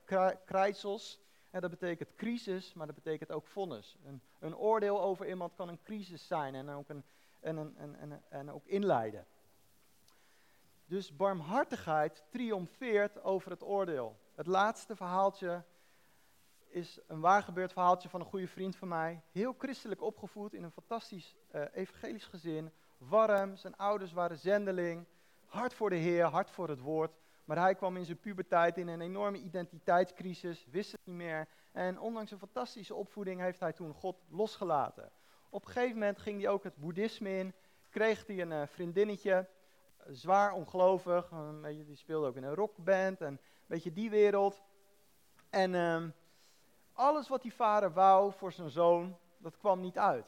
krijsels, 0.45 1.21
en 1.49 1.61
dat 1.61 1.69
betekent 1.69 2.15
crisis, 2.15 2.73
maar 2.73 2.85
dat 2.85 2.95
betekent 2.95 3.31
ook 3.31 3.47
vonnis. 3.47 3.97
Een, 4.05 4.21
een, 4.39 4.57
oordeel 4.57 5.01
over 5.01 5.27
iemand 5.27 5.55
kan 5.55 5.69
een 5.69 5.81
crisis 5.83 6.27
zijn 6.27 6.55
en 6.55 6.69
ook, 6.69 6.89
een, 6.89 7.03
en, 7.39 7.57
een, 7.57 7.75
en, 7.77 7.95
en, 7.99 8.23
en 8.29 8.51
ook 8.51 8.65
inleiden. 8.65 9.25
Dus 10.85 11.15
barmhartigheid 11.15 12.23
triomfeert 12.29 13.23
over 13.23 13.51
het 13.51 13.63
oordeel. 13.63 14.19
Het 14.35 14.47
laatste 14.47 14.95
verhaaltje 14.95 15.63
is 16.67 16.99
een 17.07 17.19
waargebeurd 17.19 17.73
verhaaltje 17.73 18.09
van 18.09 18.19
een 18.19 18.25
goede 18.25 18.47
vriend 18.47 18.75
van 18.75 18.87
mij. 18.87 19.21
Heel 19.31 19.55
christelijk 19.57 20.01
opgevoed 20.01 20.53
in 20.53 20.63
een 20.63 20.71
fantastisch 20.71 21.35
uh, 21.55 21.61
evangelisch 21.73 22.25
gezin. 22.25 22.71
Warm, 22.97 23.55
zijn 23.55 23.75
ouders 23.75 24.11
waren 24.11 24.37
zendeling. 24.37 25.05
Hard 25.53 25.73
voor 25.73 25.89
de 25.89 25.95
Heer, 25.95 26.25
hard 26.25 26.49
voor 26.49 26.69
het 26.69 26.79
woord. 26.79 27.11
Maar 27.45 27.57
hij 27.57 27.75
kwam 27.75 27.97
in 27.97 28.05
zijn 28.05 28.19
puberteit 28.19 28.77
in 28.77 28.87
een 28.87 29.01
enorme 29.01 29.37
identiteitscrisis, 29.37 30.65
wist 30.71 30.91
het 30.91 31.01
niet 31.03 31.15
meer. 31.15 31.47
En 31.71 31.99
ondanks 31.99 32.31
een 32.31 32.37
fantastische 32.37 32.95
opvoeding 32.95 33.41
heeft 33.41 33.59
hij 33.59 33.73
toen 33.73 33.93
God 33.93 34.23
losgelaten. 34.29 35.11
Op 35.49 35.65
een 35.65 35.71
gegeven 35.71 35.93
moment 35.93 36.19
ging 36.19 36.41
hij 36.41 36.49
ook 36.49 36.63
het 36.63 36.75
boeddhisme 36.75 37.37
in, 37.37 37.53
kreeg 37.89 38.27
hij 38.27 38.41
een 38.41 38.51
uh, 38.51 38.61
vriendinnetje, 38.65 39.47
zwaar 40.07 40.53
ongelovig, 40.53 41.29
beetje, 41.61 41.85
die 41.85 41.95
speelde 41.95 42.27
ook 42.27 42.35
in 42.35 42.43
een 42.43 42.55
rockband 42.55 43.21
en 43.21 43.27
een 43.27 43.39
beetje 43.65 43.93
die 43.93 44.09
wereld. 44.09 44.61
En 45.49 45.73
uh, 45.73 46.03
alles 46.93 47.27
wat 47.27 47.41
die 47.41 47.53
vader 47.53 47.93
wou 47.93 48.33
voor 48.33 48.51
zijn 48.51 48.69
zoon, 48.69 49.17
dat 49.37 49.57
kwam 49.57 49.79
niet 49.79 49.97
uit. 49.97 50.25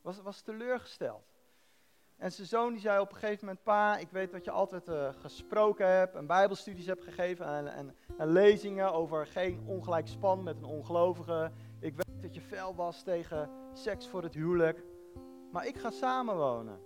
Was, 0.00 0.20
was 0.20 0.40
teleurgesteld. 0.40 1.35
En 2.16 2.32
zijn 2.32 2.46
zoon 2.46 2.72
die 2.72 2.80
zei 2.80 3.00
op 3.00 3.08
een 3.12 3.16
gegeven 3.16 3.46
moment, 3.46 3.64
pa, 3.64 3.96
ik 3.96 4.10
weet 4.10 4.32
dat 4.32 4.44
je 4.44 4.50
altijd 4.50 4.88
uh, 4.88 5.08
gesproken 5.18 5.88
hebt 5.88 6.14
en 6.14 6.26
bijbelstudies 6.26 6.86
hebt 6.86 7.04
gegeven 7.04 7.46
en, 7.46 7.74
en, 7.74 7.94
en, 8.18 8.28
lezingen 8.28 8.92
over 8.92 9.26
geen 9.26 9.62
ongelijk 9.66 10.08
span 10.08 10.42
met 10.42 10.56
een 10.56 10.64
ongelovige. 10.64 11.50
Ik 11.78 11.94
weet 11.94 12.22
dat 12.22 12.34
je 12.34 12.40
fel 12.40 12.74
was 12.74 13.02
tegen 13.02 13.50
seks 13.72 14.08
voor 14.08 14.22
het 14.22 14.34
huwelijk. 14.34 14.84
Maar 15.52 15.66
ik 15.66 15.76
ga 15.76 15.90
samenwonen 15.90 16.78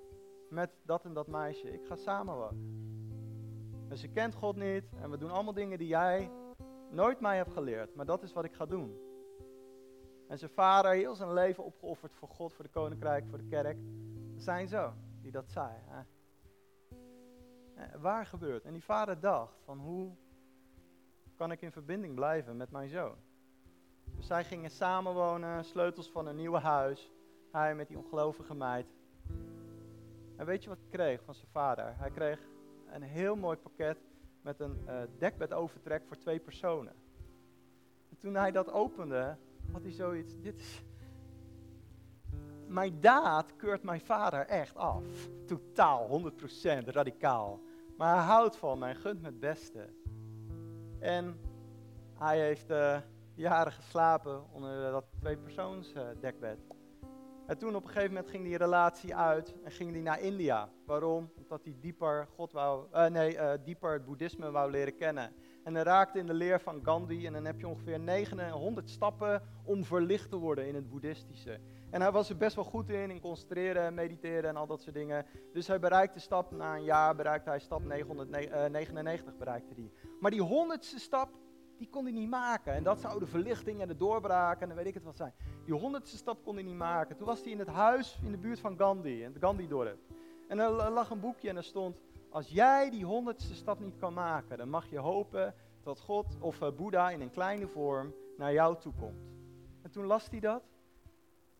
met 0.49 0.71
dat 0.83 1.05
en 1.05 1.14
dat 1.14 1.27
meisje. 1.27 1.73
Ik 1.73 1.87
ga 1.87 1.97
samenwonen. 1.97 2.88
En 3.88 3.97
ze 3.97 4.09
kent 4.09 4.35
God 4.35 4.57
niet 4.57 4.85
en 5.01 5.11
we 5.11 5.19
doen 5.19 5.31
allemaal 5.31 5.55
dingen 5.55 5.79
die 5.79 5.88
jij 5.88 6.31
nooit 6.90 7.21
mij 7.21 7.37
hebt 7.37 7.53
geleerd. 7.53 7.95
Maar 7.95 8.07
dat 8.07 8.23
is 8.23 8.33
wat 8.33 8.45
ik 8.45 8.55
ga 8.55 8.66
doen. 8.66 8.99
En 10.29 10.38
zijn 10.38 10.51
vader 10.51 10.93
heel 10.93 11.14
zijn 11.14 11.33
leven 11.33 11.64
opgeofferd 11.64 12.14
voor 12.14 12.29
God, 12.29 12.53
voor 12.53 12.64
de 12.64 12.71
koninkrijk, 12.71 13.27
voor 13.29 13.38
de 13.38 13.49
kerk. 13.49 13.79
Zijn 14.37 14.69
zoon 14.69 15.09
die 15.22 15.30
dat 15.30 15.50
zei. 15.50 15.70
Hè? 15.76 16.02
Waar 17.98 18.26
gebeurt? 18.26 18.64
En 18.64 18.72
die 18.72 18.85
vader 18.85 19.20
dacht 19.20 19.61
van 19.64 19.78
hoe 19.78 20.16
kan 21.35 21.52
ik 21.52 21.62
in 21.62 21.72
verbinding 21.72 22.14
blijven 22.14 22.56
met 22.56 22.70
mijn 22.70 22.88
zoon? 22.88 23.16
Dus 24.16 24.26
zij 24.26 24.44
gingen 24.44 24.70
samenwonen, 24.70 25.64
sleutels 25.64 26.11
van 26.11 26.26
een 26.26 26.37
nieuw 26.37 26.54
huis. 26.54 27.12
Hij 27.52 27.74
met 27.74 27.88
die 27.88 27.98
ongelovige 27.98 28.54
meid. 28.54 28.87
En 30.37 30.46
weet 30.46 30.62
je 30.62 30.68
wat 30.68 30.78
hij 30.78 30.88
kreeg 30.90 31.22
van 31.22 31.35
zijn 31.35 31.50
vader? 31.50 31.96
Hij 31.96 32.11
kreeg 32.11 32.40
een 32.92 33.02
heel 33.02 33.37
mooi 33.37 33.56
pakket 33.56 33.98
met 34.42 34.61
een 34.61 34.85
uh, 34.87 35.02
dekbedovertrek 35.18 36.02
voor 36.06 36.16
twee 36.16 36.40
personen. 36.40 36.94
En 38.11 38.18
toen 38.18 38.35
hij 38.35 38.50
dat 38.50 38.72
opende, 38.72 39.37
had 39.72 39.83
hij 39.83 39.92
zoiets, 39.92 40.40
dit 40.40 40.59
is, 40.59 40.83
mijn 42.66 43.00
daad 43.00 43.39
keurt 43.61 43.83
mijn 43.83 44.01
vader 44.01 44.46
echt 44.46 44.77
af. 44.77 45.05
Totaal, 45.46 46.33
100%, 46.85 46.85
radicaal. 46.85 47.61
Maar 47.96 48.14
hij 48.14 48.25
houdt 48.25 48.57
van 48.57 48.79
mij, 48.79 48.94
gunt 48.94 49.20
me 49.20 49.27
het 49.27 49.40
beste. 49.40 49.88
En 50.99 51.40
hij 52.14 52.40
heeft 52.40 52.70
uh, 52.70 52.99
jaren 53.35 53.73
geslapen 53.73 54.44
onder 54.53 54.90
dat 54.90 55.05
tweepersoons 55.18 55.92
uh, 55.94 56.03
dekbed. 56.20 56.59
En 57.46 57.59
toen 57.59 57.77
op 57.77 57.83
een 57.83 57.88
gegeven 57.88 58.14
moment 58.14 58.31
ging 58.31 58.44
die 58.44 58.57
relatie 58.57 59.16
uit 59.16 59.55
en 59.64 59.70
ging 59.70 59.92
hij 59.92 60.01
naar 60.01 60.20
India. 60.20 60.68
Waarom? 60.87 61.31
Omdat 61.37 61.64
hij 61.64 61.77
dieper, 61.81 62.29
God 62.35 62.53
wou, 62.53 62.87
uh, 62.94 63.07
nee, 63.07 63.38
dieper 63.64 63.92
het 63.92 64.05
boeddhisme 64.05 64.51
wou 64.51 64.70
leren 64.70 64.96
kennen. 64.96 65.33
En 65.64 65.75
hij 65.75 65.85
raakte 65.85 66.18
in 66.18 66.27
de 66.27 66.35
leer 66.35 66.61
van 66.61 66.81
Gandhi 66.85 67.27
en 67.27 67.33
dan 67.33 67.44
heb 67.44 67.61
je 67.61 67.68
ongeveer 67.68 68.01
900 68.01 68.90
stappen 68.90 69.42
om 69.64 69.85
verlicht 69.85 70.31
te 70.31 70.37
worden 70.37 70.66
in 70.66 70.75
het 70.75 70.88
boeddhistische. 70.88 71.61
En 71.90 72.00
hij 72.00 72.11
was 72.11 72.31
er 72.31 72.37
best 72.37 72.55
wel 72.55 72.64
goed 72.64 72.90
in, 72.90 73.11
in 73.11 73.20
concentreren, 73.20 73.94
mediteren 73.94 74.48
en 74.50 74.57
al 74.57 74.66
dat 74.66 74.83
soort 74.83 74.94
dingen. 74.94 75.26
Dus 75.53 75.66
hij 75.66 75.79
bereikte 75.79 76.20
stap, 76.20 76.50
na 76.50 76.76
een 76.76 76.85
jaar 76.85 77.16
bereikte 77.16 77.50
hij 77.50 77.59
stap 77.59 77.85
999 77.85 79.37
bereikte 79.37 79.74
hij. 79.74 79.90
Maar 80.20 80.31
die 80.31 80.42
honderdste 80.42 80.98
stap, 80.98 81.29
die 81.76 81.88
kon 81.88 82.05
hij 82.05 82.12
niet 82.12 82.29
maken. 82.29 82.72
En 82.72 82.83
dat 82.83 83.00
zou 83.00 83.18
de 83.18 83.26
verlichting 83.26 83.81
en 83.81 83.88
de 83.88 83.96
doorbraak 83.96 84.61
en 84.61 84.68
dan 84.68 84.76
weet 84.76 84.87
ik 84.87 84.94
het 84.94 85.05
wat 85.05 85.16
zijn. 85.16 85.35
Die 85.64 85.74
honderdste 85.74 86.16
stap 86.16 86.44
kon 86.44 86.55
hij 86.55 86.64
niet 86.64 86.76
maken. 86.76 87.16
Toen 87.16 87.26
was 87.26 87.42
hij 87.42 87.50
in 87.50 87.59
het 87.59 87.68
huis 87.68 88.18
in 88.24 88.31
de 88.31 88.38
buurt 88.38 88.61
van 88.61 88.76
Gandhi, 88.79 89.22
in 89.22 89.33
het 89.33 89.42
Gandhi-dorp. 89.42 89.98
En 90.48 90.59
er 90.59 90.90
lag 90.90 91.11
een 91.11 91.20
boekje 91.20 91.48
en 91.48 91.57
er 91.57 91.64
stond, 91.64 92.00
als 92.31 92.48
jij 92.48 92.90
die 92.90 93.05
honderdste 93.05 93.55
stap 93.55 93.81
niet 93.81 93.96
kan 93.96 94.14
maken, 94.14 94.59
dan 94.59 94.68
mag 94.68 94.90
je 94.90 94.98
hopen 94.98 95.55
dat 95.83 96.00
God 96.00 96.37
of 96.40 96.61
uh, 96.61 96.68
Boeddha 96.76 97.11
in 97.11 97.20
een 97.20 97.31
kleine 97.31 97.66
vorm 97.66 98.14
naar 98.37 98.53
jou 98.53 98.76
toe 98.81 98.92
komt. 98.98 99.31
En 99.83 99.90
toen 99.90 100.05
las 100.05 100.31
hij 100.31 100.40
dat. 100.40 100.62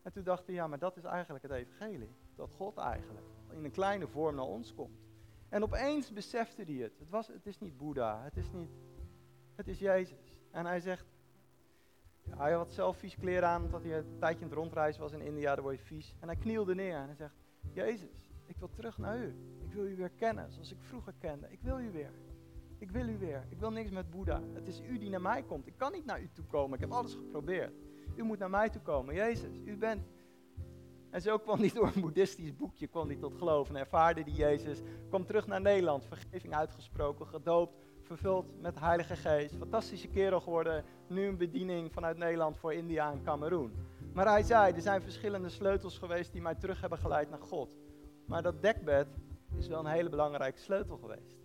En 0.03 0.11
toen 0.11 0.23
dacht 0.23 0.45
hij, 0.45 0.55
ja, 0.55 0.67
maar 0.67 0.79
dat 0.79 0.97
is 0.97 1.03
eigenlijk 1.03 1.43
het 1.43 1.51
evangelie. 1.51 2.15
Dat 2.35 2.51
God 2.51 2.77
eigenlijk 2.77 3.25
in 3.49 3.63
een 3.63 3.71
kleine 3.71 4.07
vorm 4.07 4.35
naar 4.35 4.45
ons 4.45 4.73
komt. 4.73 4.99
En 5.49 5.63
opeens 5.63 6.13
besefte 6.13 6.63
hij 6.63 6.73
het. 6.73 6.99
Het, 6.99 7.09
was, 7.09 7.27
het 7.27 7.45
is 7.45 7.59
niet 7.59 7.77
Boeddha, 7.77 8.23
het 8.23 8.37
is 8.37 8.51
niet, 8.51 8.69
het 9.55 9.67
is 9.67 9.79
Jezus. 9.79 10.41
En 10.51 10.65
hij 10.65 10.79
zegt, 10.79 11.05
hij 12.29 12.51
had 12.51 12.73
zelf 12.73 12.97
vies 12.97 13.15
kleren 13.15 13.49
aan, 13.49 13.63
omdat 13.63 13.83
hij 13.83 13.97
een 13.97 14.17
tijdje 14.19 14.43
in 14.43 14.49
het 14.49 14.57
rondreizen 14.57 15.01
was 15.01 15.11
in 15.11 15.21
India, 15.21 15.53
daar 15.53 15.63
word 15.63 15.77
je 15.77 15.85
vies. 15.85 16.15
En 16.19 16.27
hij 16.27 16.37
knielde 16.37 16.75
neer 16.75 16.95
en 16.95 17.05
hij 17.05 17.15
zegt, 17.15 17.35
Jezus, 17.73 18.31
ik 18.45 18.57
wil 18.57 18.69
terug 18.73 18.97
naar 18.97 19.17
u. 19.17 19.35
Ik 19.59 19.73
wil 19.73 19.85
u 19.85 19.95
weer 19.95 20.09
kennen, 20.09 20.51
zoals 20.51 20.71
ik 20.71 20.81
vroeger 20.81 21.13
kende. 21.19 21.51
Ik 21.51 21.61
wil 21.61 21.79
u 21.79 21.91
weer. 21.91 22.11
Ik 22.77 22.91
wil 22.91 23.07
u 23.07 23.17
weer. 23.17 23.45
Ik 23.49 23.59
wil 23.59 23.71
niks 23.71 23.91
met 23.91 24.09
Boeddha. 24.09 24.41
Het 24.53 24.67
is 24.67 24.81
u 24.81 24.97
die 24.97 25.09
naar 25.09 25.21
mij 25.21 25.43
komt. 25.43 25.67
Ik 25.67 25.77
kan 25.77 25.91
niet 25.91 26.05
naar 26.05 26.21
u 26.21 26.29
toe 26.33 26.45
komen. 26.45 26.73
Ik 26.73 26.79
heb 26.79 26.91
alles 26.91 27.13
geprobeerd. 27.13 27.73
U 28.15 28.23
moet 28.23 28.39
naar 28.39 28.49
mij 28.49 28.69
toe 28.69 28.81
komen. 28.81 29.15
Jezus, 29.15 29.57
u 29.65 29.77
bent. 29.77 30.07
En 31.09 31.21
zo 31.21 31.37
kwam 31.37 31.59
hij 31.59 31.71
door 31.73 31.91
een 31.95 32.01
boeddhistisch 32.01 32.55
boekje 32.55 32.87
kwam 32.87 33.07
hij 33.07 33.15
tot 33.15 33.35
geloof 33.35 33.69
en 33.69 33.75
ervaarde 33.75 34.23
die 34.23 34.33
Jezus. 34.33 34.81
Kwam 35.09 35.25
terug 35.25 35.47
naar 35.47 35.61
Nederland, 35.61 36.05
vergeving 36.05 36.55
uitgesproken, 36.55 37.27
gedoopt, 37.27 37.73
vervuld 38.01 38.61
met 38.61 38.79
Heilige 38.79 39.15
Geest. 39.15 39.55
Fantastische 39.55 40.07
kerel 40.07 40.39
geworden. 40.39 40.83
Nu 41.07 41.27
een 41.27 41.37
bediening 41.37 41.93
vanuit 41.93 42.17
Nederland 42.17 42.57
voor 42.57 42.73
India 42.73 43.11
en 43.11 43.23
Cameroen. 43.23 43.73
Maar 44.13 44.27
hij 44.27 44.43
zei, 44.43 44.73
er 44.73 44.81
zijn 44.81 45.01
verschillende 45.01 45.49
sleutels 45.49 45.97
geweest 45.97 46.31
die 46.31 46.41
mij 46.41 46.55
terug 46.55 46.81
hebben 46.81 46.99
geleid 46.99 47.29
naar 47.29 47.41
God. 47.41 47.69
Maar 48.25 48.41
dat 48.41 48.61
dekbed 48.61 49.07
is 49.57 49.67
wel 49.67 49.79
een 49.79 49.91
hele 49.91 50.09
belangrijke 50.09 50.59
sleutel 50.59 50.97
geweest. 50.97 51.37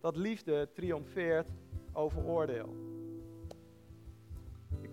Dat 0.00 0.16
liefde 0.16 0.68
triomfeert 0.72 1.48
over 1.92 2.24
oordeel. 2.24 2.95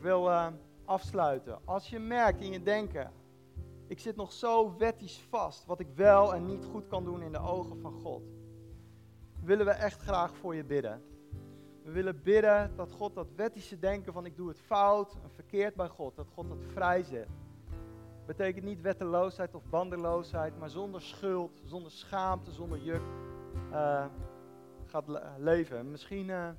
Wil 0.04 0.30
uh, 0.30 0.48
afsluiten. 0.86 1.60
Als 1.66 1.89
je 1.89 2.00
merkt 2.00 2.42
in 2.42 2.52
je 2.52 2.63
denken, 2.63 3.12
ik 3.88 4.00
zit 4.00 4.16
nog 4.16 4.32
zo 4.32 4.78
wettisch 4.78 5.22
vast 5.30 5.66
wat 5.66 5.80
ik 5.80 5.88
wel 5.96 6.34
en 6.34 6.46
niet 6.46 6.66
goed 6.66 6.88
kan 6.88 7.04
doen 7.04 7.22
in 7.22 7.32
de 7.32 7.39
ogen 7.39 7.80
van 7.80 7.94
God, 7.94 8.24
willen 9.44 9.66
we 9.66 9.72
echt 9.72 10.02
graag 10.02 10.36
voor 10.38 10.56
je 10.56 10.63
bidden. 10.63 11.02
We 11.84 11.92
willen 11.92 12.22
bidden 12.22 12.76
dat 12.76 12.92
God 12.92 13.16
dat 13.16 13.28
wettische 13.36 13.80
denken 13.80 14.13
van 14.13 14.26
ik 14.26 14.36
doe 14.36 14.48
het 14.48 14.60
fout 14.60 15.18
en 15.24 15.30
verkeerd 15.32 15.76
bij 15.76 15.88
God, 15.88 16.16
dat 16.16 16.28
God 16.34 16.50
dat 16.50 16.63
vrijzet. 16.74 17.28
Betekent 18.26 18.66
niet 18.66 18.82
wetteloosheid 18.82 19.56
of 19.56 19.63
bandeloosheid, 19.70 20.60
maar 20.60 20.70
zonder 20.70 21.02
schuld, 21.02 21.62
zonder 21.63 21.92
schaamte, 21.92 22.52
zonder 22.52 22.80
juk 22.80 23.04
uh, 23.72 24.06
gaat 24.86 25.06
leven. 25.38 25.92
Misschien 25.92 26.28
uh, 26.28 26.50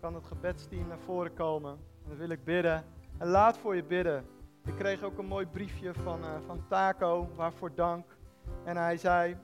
kan 0.00 0.14
het 0.14 0.24
gebedsteam 0.24 0.86
naar 0.86 0.98
voren 0.98 1.34
komen. 1.34 1.90
En 2.02 2.08
dan 2.08 2.18
wil 2.18 2.28
ik 2.28 2.44
bidden. 2.44 2.84
En 3.18 3.28
laat 3.28 3.58
voor 3.58 3.76
je 3.76 3.84
bidden. 3.84 4.24
Ik 4.64 4.74
kreeg 4.74 5.02
ook 5.02 5.18
een 5.18 5.26
mooi 5.26 5.46
briefje 5.46 5.94
van, 5.94 6.20
uh, 6.20 6.40
van 6.46 6.66
Taco, 6.68 7.28
waarvoor 7.34 7.74
dank. 7.74 8.16
En 8.64 8.76
hij 8.76 8.96
zei, 8.96 9.36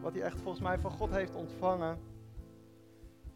wat 0.00 0.14
hij 0.14 0.22
echt 0.22 0.40
volgens 0.40 0.62
mij 0.62 0.78
van 0.78 0.90
God 0.90 1.10
heeft 1.10 1.34
ontvangen. 1.34 1.98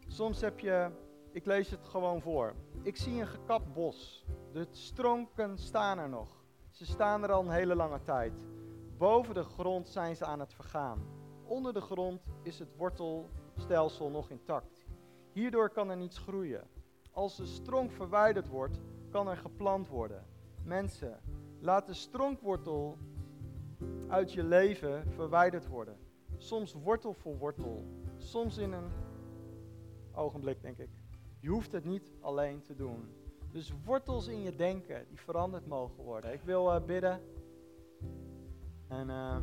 Soms 0.07 0.41
heb 0.41 0.59
je, 0.59 0.91
ik 1.33 1.47
lees 1.47 1.71
het 1.71 1.85
gewoon 1.85 2.21
voor. 2.21 2.55
Ik 2.83 2.97
zie 2.97 3.21
een 3.21 3.27
gekapt 3.27 3.73
bos. 3.73 4.25
De 4.53 4.67
stronken 4.71 5.59
staan 5.59 5.99
er 5.99 6.09
nog. 6.09 6.45
Ze 6.71 6.87
staan 6.87 7.23
er 7.23 7.33
al 7.33 7.41
een 7.41 7.51
hele 7.51 7.75
lange 7.75 8.03
tijd. 8.03 8.33
Boven 8.99 9.35
de 9.35 9.45
grond 9.45 9.89
zijn 9.89 10.17
ze 10.17 10.25
aan 10.25 10.41
het 10.41 10.55
vergaan. 10.55 11.03
Onder 11.45 11.73
de 11.73 11.81
grond 11.81 12.23
is 12.43 12.59
het 12.59 12.77
wortelstelsel 12.77 14.11
nog 14.11 14.31
intact. 14.31 14.87
Hierdoor 15.33 15.71
kan 15.71 15.91
er 15.91 15.97
niets 15.97 16.19
groeien. 16.19 16.76
Als 17.17 17.37
de 17.37 17.47
stronk 17.47 17.91
verwijderd 17.91 18.49
wordt, 18.49 18.81
kan 19.11 19.29
er 19.29 19.37
geplant 19.37 19.89
worden. 19.89 20.25
Mensen, 20.63 21.21
laat 21.61 21.87
de 21.87 21.95
stronkwortel 21.95 22.99
uit 24.09 24.33
je 24.33 24.45
leven 24.45 25.13
verwijderd 25.13 25.67
worden. 25.67 25.97
Soms 26.37 26.73
wortel 26.73 27.13
voor 27.13 27.39
wortel, 27.39 27.85
soms 28.17 28.57
in 28.59 28.73
een 28.73 28.91
ogenblik, 30.15 30.63
denk 30.63 30.79
ik. 30.79 30.89
Je 31.41 31.49
hoeft 31.49 31.73
het 31.73 31.85
niet 31.85 32.13
alleen 32.21 32.63
te 32.63 32.75
doen. 32.75 33.09
Dus 33.53 33.73
wortels 33.85 34.27
in 34.27 34.43
je 34.43 34.55
denken 34.55 35.07
die 35.09 35.21
veranderd 35.21 35.67
mogen 35.67 36.05
worden. 36.05 36.33
Ik 36.33 36.43
wil 36.43 36.75
uh, 36.75 36.85
bidden. 36.85 37.21
En 38.89 39.09
uh, 39.09 39.37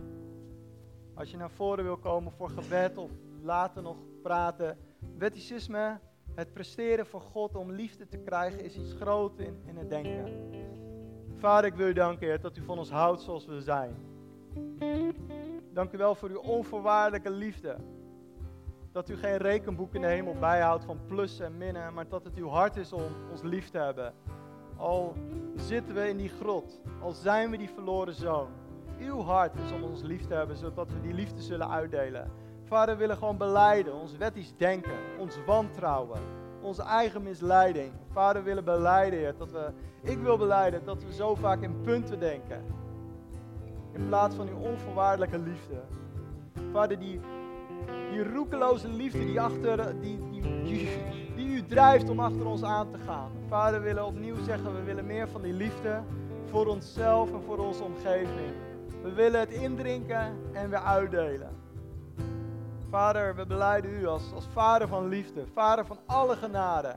als 1.13 1.31
je 1.31 1.37
naar 1.37 1.51
voren 1.51 1.83
wil 1.83 1.97
komen 1.97 2.31
voor 2.31 2.49
gebed 2.49 2.97
of 2.97 3.11
later 3.41 3.81
nog 3.81 3.97
praten. 4.21 4.77
Wetticisme, 5.17 5.99
het 6.35 6.53
presteren 6.53 7.05
voor 7.05 7.21
God 7.21 7.55
om 7.55 7.71
liefde 7.71 8.07
te 8.07 8.17
krijgen, 8.17 8.63
is 8.63 8.77
iets 8.77 8.93
groots 8.93 9.37
in, 9.37 9.61
in 9.65 9.77
het 9.77 9.89
denken. 9.89 10.51
Vader, 11.35 11.65
ik 11.65 11.75
wil 11.75 11.87
u 11.87 11.93
danken, 11.93 12.27
Heer, 12.27 12.41
dat 12.41 12.57
u 12.57 12.63
van 12.63 12.77
ons 12.77 12.91
houdt 12.91 13.21
zoals 13.21 13.45
we 13.45 13.61
zijn. 13.61 13.95
Dank 15.73 15.91
u 15.91 15.97
wel 15.97 16.15
voor 16.15 16.29
uw 16.29 16.39
onvoorwaardelijke 16.39 17.31
liefde. 17.31 17.75
Dat 18.91 19.09
u 19.09 19.15
geen 19.15 19.37
rekenboek 19.37 19.95
in 19.95 20.01
de 20.01 20.07
hemel 20.07 20.35
bijhoudt 20.39 20.83
van 20.83 20.99
plussen 21.07 21.45
en 21.45 21.57
minnen, 21.57 21.93
maar 21.93 22.07
dat 22.09 22.23
het 22.23 22.35
uw 22.35 22.47
hart 22.47 22.75
is 22.75 22.93
om 22.93 23.03
ons 23.31 23.41
lief 23.41 23.69
te 23.69 23.77
hebben. 23.77 24.13
Al 24.75 25.13
zitten 25.55 25.95
we 25.95 26.09
in 26.09 26.17
die 26.17 26.29
grot, 26.29 26.81
al 27.01 27.11
zijn 27.11 27.51
we 27.51 27.57
die 27.57 27.69
verloren 27.69 28.13
zoon. 28.13 28.49
Uw 28.99 29.21
hart 29.21 29.55
is 29.55 29.71
om 29.71 29.83
ons 29.83 30.01
lief 30.01 30.27
te 30.27 30.33
hebben, 30.33 30.57
zodat 30.57 30.87
we 30.91 31.01
die 31.01 31.13
liefde 31.13 31.41
zullen 31.41 31.69
uitdelen. 31.69 32.31
Vader, 32.73 32.95
we 32.95 32.99
willen 32.99 33.17
gewoon 33.17 33.37
beleiden, 33.37 33.93
ons 33.93 34.17
wettisch 34.17 34.53
denken, 34.57 34.91
ons 35.17 35.37
wantrouwen, 35.45 36.19
onze 36.61 36.83
eigen 36.83 37.23
misleiding. 37.23 37.91
Vader, 38.11 38.41
we 38.41 38.47
willen 38.47 38.63
beleiden, 38.63 39.35
dat 39.37 39.51
we, 39.51 39.71
ik 40.01 40.17
wil 40.17 40.37
beleiden 40.37 40.85
dat 40.85 41.03
we 41.03 41.13
zo 41.13 41.35
vaak 41.35 41.61
in 41.61 41.81
punten 41.81 42.19
denken. 42.19 42.63
In 43.91 44.07
plaats 44.07 44.35
van 44.35 44.47
uw 44.47 44.57
onvoorwaardelijke 44.57 45.39
liefde. 45.39 45.81
Vader, 46.71 46.99
die 46.99 47.19
die 48.11 48.31
roekeloze 48.33 48.87
liefde 48.87 49.25
die, 49.25 49.41
achter, 49.41 50.01
die, 50.01 50.19
die, 50.31 50.89
die, 51.35 51.47
u 51.47 51.65
drijft 51.65 52.09
om 52.09 52.19
achter 52.19 52.45
ons 52.45 52.63
aan 52.63 52.91
te 52.91 52.97
gaan. 52.97 53.31
Vader, 53.47 53.79
we 53.79 53.85
willen 53.85 54.05
opnieuw 54.05 54.43
zeggen, 54.43 54.75
we 54.75 54.83
willen 54.83 55.05
meer 55.05 55.27
van 55.27 55.41
die 55.41 55.53
liefde 55.53 56.01
voor 56.45 56.65
onszelf 56.65 57.33
en 57.33 57.41
voor 57.45 57.57
onze 57.57 57.83
omgeving. 57.83 58.53
We 59.01 59.13
willen 59.13 59.39
het 59.39 59.51
indrinken 59.51 60.37
en 60.51 60.69
weer 60.69 60.83
uitdelen. 60.83 61.62
Vader, 62.93 63.35
we 63.35 63.45
beleiden 63.45 63.91
u 63.91 64.07
als, 64.07 64.31
als 64.33 64.45
vader 64.53 64.87
van 64.87 65.07
liefde, 65.07 65.45
vader 65.53 65.85
van 65.85 65.97
alle 66.05 66.35
genade. 66.35 66.95